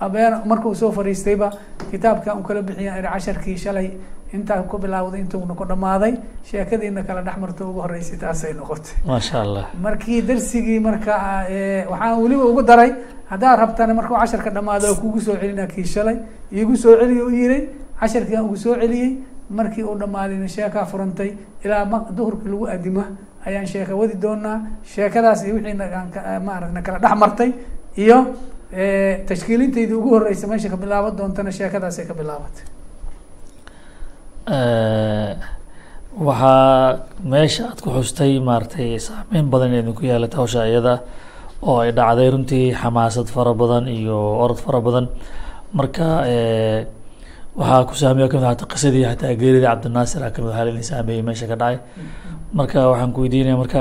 abeen 0.00 0.34
markuu 0.46 0.74
soo 0.74 0.92
fariistayba 0.92 1.50
kitaabka 1.90 2.34
un 2.34 2.42
kala 2.42 2.62
bixiyaan 2.62 2.98
iri 2.98 3.08
casharkii 3.14 3.56
shalay 3.58 3.88
intaa 4.34 4.62
ku 4.62 4.78
bilaawday 4.78 5.20
intuuna 5.20 5.54
ku 5.54 5.64
dhamaaday 5.64 6.12
sheekadiina 6.44 7.02
kala 7.02 7.22
dhex 7.22 7.36
marto 7.38 7.70
ugu 7.70 7.80
horeysay 7.80 8.18
taasay 8.18 8.52
noqotay. 8.52 8.92
Maasha 9.06 9.40
allah. 9.42 9.66
Markii 9.82 10.22
darsigii 10.22 10.80
marka 10.80 11.14
waxaan 11.90 12.18
weliba 12.22 12.44
ugu 12.44 12.62
daray 12.62 12.90
haddaad 13.30 13.58
rabtana 13.60 13.94
markuu 13.94 14.16
casharka 14.18 14.50
dhamaado 14.50 14.94
kugu 15.00 15.20
soo 15.20 15.36
celina 15.40 15.66
kii 15.66 15.84
shalay 15.84 16.16
iigu 16.52 16.76
soo 16.76 16.96
celiy 17.00 17.20
u 17.22 17.30
yiray 17.30 17.62
casharkii 18.00 18.36
aan 18.36 18.44
ugu 18.44 18.56
soo 18.56 18.74
celiyey 18.74 19.10
markii 19.50 19.82
uu 19.84 19.94
dhamaadayna 19.98 20.48
sheekaa 20.48 20.84
furantay 20.84 21.30
ilaa 21.64 21.84
ma 21.84 21.98
duhurkii 22.16 22.48
lagu 22.50 22.66
adimo 22.68 23.04
ayaan 23.46 23.66
sheeka 23.66 23.94
wadi 23.96 24.14
doonaa 24.24 24.58
sheekadaas 24.84 25.44
iyo 25.46 25.54
wixii 25.54 25.74
na- 25.74 25.84
aan 25.98 26.10
ka- 26.10 26.40
maarata 26.46 26.72
na 26.72 26.82
kala 26.82 26.98
dhex 26.98 27.14
martay 27.22 27.50
iyo 27.96 28.18
tashkiilintaydii 28.72 29.94
ugu 29.94 30.10
horeysa 30.18 30.46
meesha 30.50 30.68
ka 30.68 30.76
bilaaban 30.76 31.16
doontana 31.18 31.50
sheekadaasay 31.52 32.06
ka 32.06 32.14
bilaabatay. 32.14 32.64
Waxaa 36.16 37.06
meesha 37.32 37.68
aad 37.70 37.80
ku 37.84 37.90
xustay 37.90 38.38
maaragtay 38.40 38.98
saameyn 38.98 39.50
badan 39.50 39.68
inay 39.70 39.82
idinku 39.84 40.02
yeelata 40.08 40.36
hawsha 40.40 40.66
iyada 40.70 40.94
oo 41.62 41.78
ay 41.80 41.92
dhacday 41.92 42.30
runtii 42.30 42.72
xamaasad 42.80 43.28
fara 43.28 43.52
badan 43.54 43.84
iyo 43.88 44.16
orod 44.44 44.58
fara 44.58 44.80
badan. 44.80 45.06
Marka 45.74 46.24
waxaa 47.56 47.84
ku 47.88 47.94
saameeya 47.94 48.28
ka 48.28 48.36
mid 48.38 48.46
hata 48.48 48.64
qisadii 48.66 49.04
xataa 49.04 49.34
geerida 49.40 49.68
cabdinaasir 49.72 50.22
a 50.24 50.30
ka 50.30 50.42
mid 50.42 50.52
hal 50.58 50.68
in 50.68 50.82
saameeyey 50.82 51.22
meesha 51.22 51.46
ka 51.46 51.56
dhacay. 51.56 51.78
Marka 52.54 52.88
waxaan 52.90 53.12
ku 53.12 53.20
weydiinaya 53.22 53.56
marka 53.62 53.80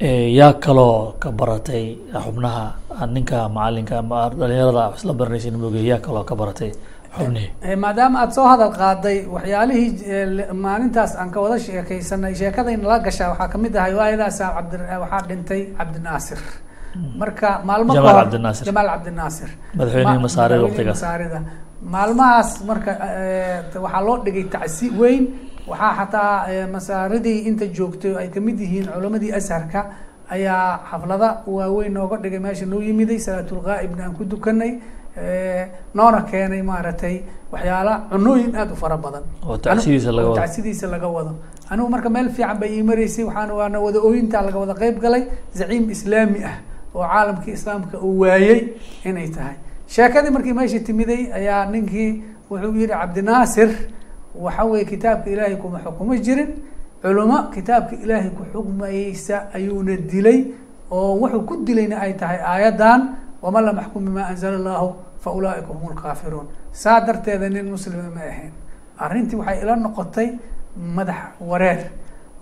yaa 0.00 0.52
kaloo 0.60 1.14
ka 1.20 1.30
baratay 1.30 1.96
xubnaha 2.24 2.72
ah, 2.90 3.06
ninka 3.06 3.48
macalinka 3.48 3.98
ama 3.98 4.30
dhalinyarada 4.30 4.84
isla 4.96 5.12
baranaysa 5.12 5.50
moogay 5.62 5.84
yaa 5.90 5.98
kaloo 6.00 6.24
ka 6.24 6.34
baratay 6.34 6.70
xubnihii. 7.16 7.50
Eh, 7.62 7.76
maadaama 7.76 8.18
aada 8.22 8.32
soo 8.36 8.46
hadal 8.52 8.72
qaaday 8.80 9.18
waxyaalihii 9.34 9.90
eh, 10.14 10.52
maalintaas 10.64 11.12
aan 11.16 11.30
ka 11.30 11.38
wada 11.44 11.58
sheekaysanay 11.58 12.34
sheekadayna 12.34 12.88
la 12.88 12.98
gashaa 12.98 13.28
waxaa 13.32 13.48
ka 13.52 13.58
mid 13.58 13.74
ahay 13.76 13.94
waayadaasa 13.94 14.44
cabdi 14.56 14.76
waxaa 15.02 15.22
dhintay 15.28 15.60
cabdinaasir 15.78 16.40
marka 17.20 17.48
maalmo 17.68 17.94
Jamaal 17.94 18.16
Cabdinaasir. 18.24 18.64
jamaal 18.68 18.88
cabdinaasir 18.94 19.50
Madaxweynihii 19.78 20.18
Ma- 20.18 20.24
Masaarida 20.26 20.62
waqtigaas. 20.66 20.96
masaarida 21.00 21.38
maalmahaas 21.94 22.50
marka 22.68 22.90
eh, 23.20 23.58
waxaa 23.84 24.02
loo 24.06 24.16
dhigay 24.24 24.44
tacsi 24.54 24.86
weyn 25.00 25.22
waxaa 25.66 25.94
xataa 25.98 26.46
eh, 26.50 26.66
masaaridii 26.68 27.38
inta 27.48 27.66
joogtay 27.66 28.16
ay 28.16 28.28
ka 28.28 28.40
mid 28.40 28.58
yihiin 28.60 28.86
culamadii 28.94 29.32
asharka 29.32 29.86
ayaa 30.30 30.80
xaflada 30.90 31.42
waaweyn 31.46 31.92
nooga 31.92 32.16
dhigay. 32.16 32.38
Meesha 32.38 32.66
noo 32.66 32.80
yimiday 32.80 33.18
salaatulghaa'ibna 33.18 34.04
aan 34.04 34.14
ku 34.14 34.24
dukanay 34.24 34.72
eh, 35.16 35.68
noona 35.94 36.22
keenay 36.22 36.62
maaragtay 36.62 37.22
waxyaala 37.52 38.08
cunooyin 38.10 38.56
aada 38.56 38.72
u 38.72 38.76
fara 38.76 38.96
badan. 38.96 39.22
Oo 39.46 39.56
laga 39.56 40.28
wado. 40.28 40.34
tacsidiisa 40.34 40.86
laga 40.86 41.08
wado. 41.08 41.32
Anigu 41.70 41.88
marka 41.88 42.10
meel 42.10 42.30
fiican 42.30 42.58
bay 42.58 42.70
ii 42.78 42.82
maraysay 42.82 43.24
waxaan 43.24 43.50
waana 43.50 43.80
wada 43.80 43.98
ooyintaa 44.00 44.42
laga 44.42 44.58
wada 44.58 44.74
qeyb 44.74 44.98
galay. 45.00 45.28
Zaciim 45.54 45.90
islaami 45.90 46.44
ah 46.44 46.56
oo 46.94 47.06
caalamkii 47.06 47.52
islaamka 47.52 47.98
uu 47.98 48.18
waayey 48.20 48.74
inay 49.04 49.28
tahay. 49.28 49.56
Sheekadii 49.86 50.30
markii 50.30 50.52
meesha 50.52 50.80
timiday 50.80 51.30
ayaa 51.32 51.66
ninkii 51.70 52.22
wuxuu 52.50 52.74
yihi 52.74 52.88
cabdinaasir 52.88 53.70
waxa 54.34 54.64
weye 54.64 54.84
kitaabka 54.84 55.30
ilaahay 55.30 55.56
kuma 55.56 55.78
xukumo 55.84 56.16
jirin. 56.16 56.50
Culimo 57.02 57.50
kitaabka 57.54 57.96
ilaahay 58.04 58.30
ku 58.30 58.42
xukmayeysa 58.52 59.50
ayuuna 59.54 59.96
dilay 59.96 60.46
oo 60.90 61.16
wuxuu 61.20 61.42
ku 61.46 61.56
dilayna 61.64 61.98
ay 62.00 62.12
tahay 62.14 62.38
aayaddan 62.38 63.00
waman 63.42 63.64
lam 63.64 63.76
yaxkum 63.76 64.04
bima 64.04 64.26
anzala 64.30 64.56
allahu 64.56 64.94
fa 65.20 65.30
ulaaika 65.30 65.66
hum 65.66 65.90
lkaafiruun 65.92 66.46
saa 66.72 67.00
darteeda 67.00 67.48
nin 67.48 67.66
muslima 67.70 68.06
ma 68.14 68.20
ahayn. 68.22 68.52
Arrintii 68.98 69.36
waxay 69.36 69.62
ila 69.62 69.76
noqotay 69.76 70.28
madax 70.76 71.16
wareer 71.40 71.90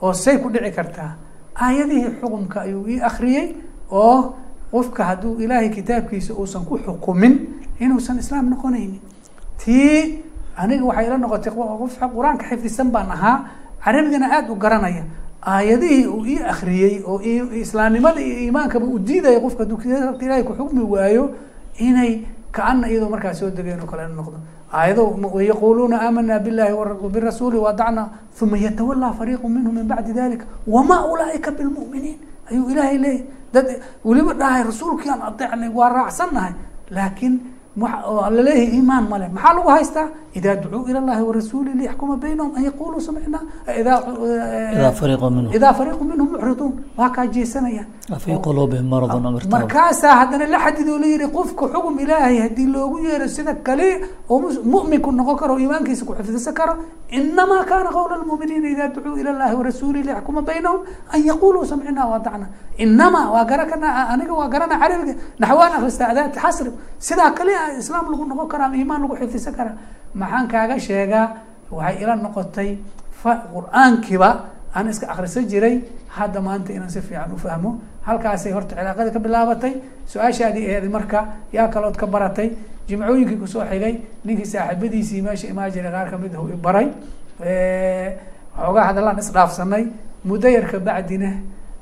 oo 0.03 0.13
say 0.13 0.39
ku 0.39 0.51
dhici 0.51 0.71
kartaa 0.77 1.17
aayadihii 1.57 2.21
xukumka 2.21 2.61
ayuu 2.61 2.85
ii 2.89 3.01
akriyey 3.01 3.55
oo 3.91 4.35
qofka 4.71 5.05
hadduu 5.05 5.41
ilaahay 5.41 5.71
kitaabkiisa 5.71 6.35
uusan 6.35 6.65
ku 6.69 6.79
xukumin 6.79 7.35
inuusan 7.81 8.19
islaam 8.19 8.51
noqonaynin. 8.51 9.01
Tii 9.65 10.23
aniga 10.63 10.85
waxay 10.89 11.07
ila 11.09 11.17
noqotay 11.25 11.53
qof 11.53 11.95
qur'aanka 12.15 12.45
xifdisan 12.51 12.89
baan 12.95 13.11
ahaa 13.17 13.37
carabigana 13.85 14.27
aada 14.37 14.53
u 14.53 14.57
garanaya. 14.57 15.05
Aayadihii 15.41 16.07
uu 16.07 16.25
ii 16.27 16.39
akriyey 16.53 16.95
oo 17.07 17.21
islaamnimada 17.65 18.21
iyo 18.21 18.37
iimaankaba 18.45 18.87
u 18.87 18.99
diidaya 18.99 19.41
qofka 19.41 19.63
hadduu 19.65 19.79
kitaabka 19.83 20.25
ilahay 20.25 20.45
ku 20.45 20.53
xukmi 20.59 20.83
waayo 20.85 21.25
inay 21.87 22.13
kaana 22.53 22.89
iyadoo 22.91 23.09
markaa 23.09 23.35
soo 23.35 23.51
degeen 23.51 23.81
oo 23.81 23.87
kale 23.89 24.05
noqdo. 24.13 24.37
Aayado 24.73 25.17
yaquuluuna 25.41 25.97
aamana 26.05 26.39
billahi 26.39 26.73
birasuuli 27.15 27.57
wadacna 27.59 28.03
uma 28.43 28.57
yatawalaa 28.59 29.13
fariiqu 29.19 29.49
minhum 29.49 29.75
min 29.75 29.87
bacdi 29.89 30.13
dalika 30.13 30.45
wamaa 30.67 31.05
ulaaika 31.13 31.51
bilmu'miniin? 31.51 32.19
Ayuu 32.51 32.69
ilaahay 32.71 32.99
leeyahy 32.99 33.25
dad 33.53 33.67
weliba 34.05 34.35
dhahay 34.35 34.63
rasuulkii 34.63 35.11
aan 35.11 35.23
adeecnay 35.23 35.71
waa 35.73 35.89
raacsannahay. 35.89 36.53
Laakiin 36.91 37.35
la 37.77 38.31
leeyahay 38.43 38.75
iimaan 38.77 39.05
male 39.09 39.29
maxaa 39.29 39.55
lagu 39.55 39.69
haystaa? 39.69 40.09
Ida 40.35 40.55
ducuu 40.57 40.89
ila 40.91 41.01
llahi 41.01 41.23
warasuuli 41.23 41.71
liyaxkuma 41.81 42.17
baynahum 42.17 42.53
an 42.57 42.63
yaquluu 42.65 43.01
samicnaa 43.01 43.43
idaa 43.81 44.93
fariiqu 44.93 45.31
minhum. 45.31 45.53
idaa 45.57 45.73
fariiqu 45.79 46.05
minhum 46.05 46.29
mucriduun. 46.33 46.73
Waa 46.99 47.11
kaa 47.11 47.27
jeesanayaan 47.27 47.87
fii 48.25 48.39
quluubihim 48.47 48.87
maradun 48.93 49.27
am 49.27 49.35
irtaab 49.37 49.51
markaasaa 49.55 50.15
haddana 50.21 50.47
la 50.47 50.59
xadidoo 50.65 50.99
la 51.03 51.07
yihi 51.07 51.27
qofka 51.37 51.65
xugum 51.73 51.99
ilaahay 52.03 52.37
haddii 52.45 52.67
loogu 52.75 52.99
yeero 53.07 53.27
sida 53.29 53.55
kale 53.67 53.87
oo 54.29 54.39
mu'minku 54.73 55.11
noqon 55.13 55.37
karo 55.41 55.55
o 55.55 55.59
iimaankiisa 55.59 56.05
ku 56.05 56.13
xifdisan 56.19 56.55
karo 56.55 56.73
inamaa 57.11 57.65
kana 57.71 57.91
qawla 57.97 58.17
lmuminiina 58.23 58.69
ida 58.75 58.89
ducuu 58.95 59.17
ila 59.21 59.33
llahi 59.41 59.55
warasuuli 59.61 60.03
liyaxkuma 60.07 60.43
baynahum 60.43 60.81
an 61.15 61.21
yaquluu 61.31 61.65
samicnaa 61.71 62.07
waadacna 62.13 62.47
inamaa 62.85 63.31
waa 63.35 63.45
garakana 63.51 63.89
aniga 64.13 64.35
waa 64.41 64.49
garana 64.49 64.75
carabiga 64.83 65.15
naxwaan 65.39 65.73
akrista 65.79 66.05
adaati 66.13 66.39
xasri 66.45 66.71
sidaa 66.99 67.31
kale 67.39 67.53
islaam 67.79 68.11
lagu 68.11 68.25
noqon 68.27 68.49
karaa 68.49 68.67
ama 68.67 68.77
iimaan 68.77 69.03
lagu 69.03 69.17
xifdisan 69.17 69.55
karaa. 69.55 69.77
Maxaan 70.15 70.49
kaaga 70.49 70.79
sheegaa 70.79 71.27
waxay 71.71 72.03
ila 72.03 72.17
noqotay 72.17 72.79
qur'aankiiba 73.23 74.31
aan 74.75 74.89
iska 74.89 75.07
akrisan 75.13 75.47
jiray. 75.49 75.81
Hadda 76.09 76.41
maanta 76.41 76.73
inaan 76.73 76.91
si 76.91 77.01
fiican 77.01 77.33
ufahmo 77.33 77.79
halkaasay 78.07 78.53
horta 78.53 78.75
cilaaqadii 78.77 79.13
ka 79.13 79.19
bilaabatay. 79.19 79.73
Su'aashaadii 80.07 80.67
aheed 80.69 80.91
marka 80.91 81.27
yaa 81.53 81.69
kalood 81.69 81.97
ka 81.97 82.07
baratay. 82.07 82.51
Jimcooyinkii 82.89 83.39
ku 83.39 83.47
soo 83.47 83.63
xigay 83.65 84.01
ninkii 84.25 84.47
saaxiibadiisii 84.47 85.23
meesha 85.23 85.47
imaan 85.49 85.71
jiray 85.71 85.93
qaar 85.93 86.11
ka 86.11 86.19
mid 86.19 86.35
ah 86.35 86.43
i 86.53 86.57
baray. 86.57 86.87
Xoogaa 88.57 88.85
hadallaan 88.91 89.19
isdhaafsanay 89.19 89.85
muddo 90.25 90.49
yar 90.49 90.67
kabacdina 90.71 91.31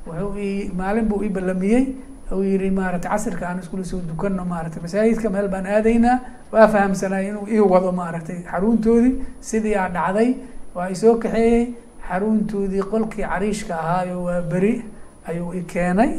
wuxuu 0.07 0.37
i 0.37 0.71
maalin 0.77 1.05
buu 1.09 1.23
i 1.23 1.29
ballamiyey 1.29 1.83
uu 2.31 2.43
yihi 2.43 2.69
maarata 2.79 3.09
casirka 3.09 3.45
aan 3.49 3.59
iskula 3.63 3.83
soo 3.91 3.99
dukano 4.09 4.45
maarata 4.45 4.77
masaajidka 4.83 5.29
meel 5.35 5.47
baan 5.53 5.65
aadaynaa 5.75 6.17
waa 6.53 6.67
fahamsanay 6.73 7.23
inuu 7.29 7.45
ii 7.55 7.59
wado 7.73 7.91
maaragtay 8.01 8.39
xaruntoodii 8.51 9.13
sidii 9.49 9.75
aa 9.75 9.89
dhacday 9.95 10.29
waa 10.75 10.87
isoo 10.95 11.15
kaxeeyey 11.23 11.63
xaruntoodii 12.09 12.83
qolkii 12.91 13.25
cariishka 13.31 13.73
ahaayo 13.83 14.23
waa 14.27 14.41
beri 14.51 14.73
ayuu 15.29 15.53
i 15.53 15.61
keenay. 15.73 16.11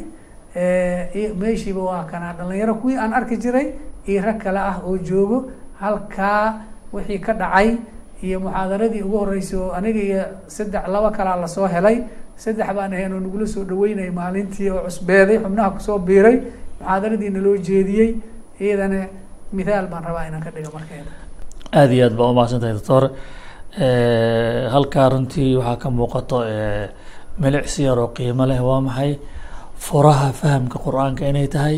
Meeshiiba 1.41 1.83
waa 1.91 2.05
kanaa 2.11 2.33
dhalinyaro 2.39 2.75
kuwii 2.75 2.97
aan 2.97 3.13
arki 3.15 3.37
jiray 3.37 3.67
iyo 4.07 4.23
rag 4.23 4.39
kale 4.43 4.59
ah 4.59 4.77
oo 4.87 4.97
joogo 4.99 5.39
halkaa 5.81 6.61
wixii 6.93 7.19
ka 7.19 7.33
dhacay 7.33 7.77
iyo 8.23 8.41
muxaadaradii 8.41 9.03
ugu 9.03 9.19
horreysay 9.19 9.59
oo 9.59 9.71
aniga 9.73 10.01
iyo 10.03 10.23
saddex 10.47 10.85
laba 10.89 11.11
kalaa 11.11 11.37
la 11.43 11.49
soo 11.49 11.67
helay 11.67 11.97
saddex 12.43 12.69
baan 12.79 12.93
ahayn 12.97 13.13
oo 13.17 13.21
nagula 13.27 13.47
soo 13.55 13.65
dhaweynayay 13.71 14.13
maalintii 14.21 14.69
oo 14.75 14.81
cusbeeday 14.87 15.39
xubnaha 15.45 15.69
ku 15.75 15.81
soo 15.87 15.99
biiray 16.09 16.37
muxaadaradii 16.81 17.31
naloo 17.37 17.57
jeediyey 17.69 18.11
iyadana 18.65 19.01
mithaal 19.57 19.87
baan 19.93 20.05
rabaa 20.09 20.25
inaan 20.29 20.43
ka 20.47 20.51
dhigo 20.55 20.71
markeeda. 20.77 21.11
Aada 21.79 21.93
iyo 21.97 22.05
aad 22.09 22.15
baa 22.19 22.29
umahadsan 22.33 22.61
tahay 22.63 22.75
doctor. 22.79 23.05
Halkaa 24.75 25.09
runtii 25.13 25.57
waxaa 25.57 25.77
ka 25.83 25.89
muuqato 25.91 26.39
milicsi 27.43 27.83
yar 27.87 27.99
oo 27.99 28.09
qiimo 28.17 28.45
leh 28.51 28.61
waa 28.69 28.81
maxay? 28.81 29.13
Furaha 29.85 30.29
fahamka 30.41 30.77
qur'aanka 30.85 31.23
inay 31.31 31.49
tahay 31.55 31.77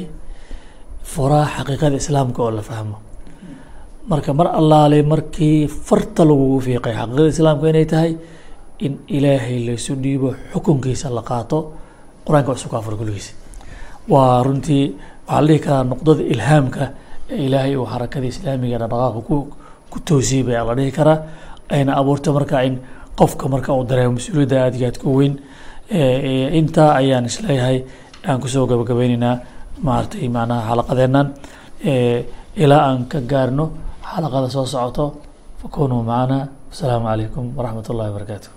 furaha 1.13 1.47
xaqiiqada 1.57 1.97
islaamka 2.03 2.41
oo 2.43 2.51
la 2.51 2.63
fahmo. 2.63 2.97
Marka 4.11 4.33
mar 4.35 4.47
allaale 4.61 5.03
markii 5.13 5.69
farta 5.69 6.23
lagugu 6.25 6.59
fiiqay 6.67 6.95
xaqiiqada 6.99 7.29
islaamka 7.35 7.67
inay 7.73 7.87
tahay 7.93 8.13
in 8.87 8.93
ilaahay 9.17 9.59
laysu 9.69 9.93
dhiibo 10.05 10.29
xukunkiisa 10.53 11.07
la 11.17 11.23
qaato 11.31 11.59
qur'aanka 12.27 12.49
waa 12.53 12.59
isu 12.61 12.69
kaafur 12.75 12.95
kulligiisa 13.01 13.33
waa 14.13 14.43
runtii 14.47 14.85
waxaa 15.29 15.41
la 15.41 15.47
dhihi 15.49 15.61
karaa 15.67 15.85
nuqdada 15.91 16.23
ilhaamka 16.35 16.83
ee 17.35 17.39
ilaahay 17.47 17.75
uu 17.81 17.87
xarakada 17.93 18.27
islaamiga 18.33 18.77
dhaqaaqa 18.83 19.21
ku 19.29 19.37
ku 19.93 19.99
toosiyey 20.09 20.43
baa 20.49 20.65
la 20.69 20.75
dhihi 20.79 20.93
karaa. 20.99 21.19
Ayna 21.75 21.93
abuurta 22.01 22.29
marka 22.37 22.57
in 22.69 22.75
qofka 23.19 23.45
marka 23.53 23.71
uu 23.77 23.85
dareemo 23.91 24.13
mas'uuliyadda 24.19 24.57
aada 24.65 24.77
iyo 24.79 24.87
aad 24.91 24.99
ku 25.03 25.09
weyn 25.19 25.35
intaa 26.61 26.91
ayaan 27.01 27.25
is 27.31 27.37
leeyahay 27.47 27.79
aan 28.29 28.39
ku 28.43 28.49
soo 28.55 28.65
gabagabeyneynaa 28.71 29.35
maaragtay 29.87 30.29
macnaha 30.37 30.63
xalaqadeennan 30.71 31.27
ilaa 32.65 32.83
aan 32.89 33.01
ka 33.13 33.19
gaarno 33.33 33.65
xalaqada 34.13 34.49
soo 34.55 34.67
socoto 34.75 35.05
fakunuu 35.61 36.03
macana 36.11 36.39
wasalaamu 36.71 37.07
calaykum 37.11 37.45
waraxmat 37.57 37.87
ullahi 37.93 38.11
wabarakaatu 38.13 38.49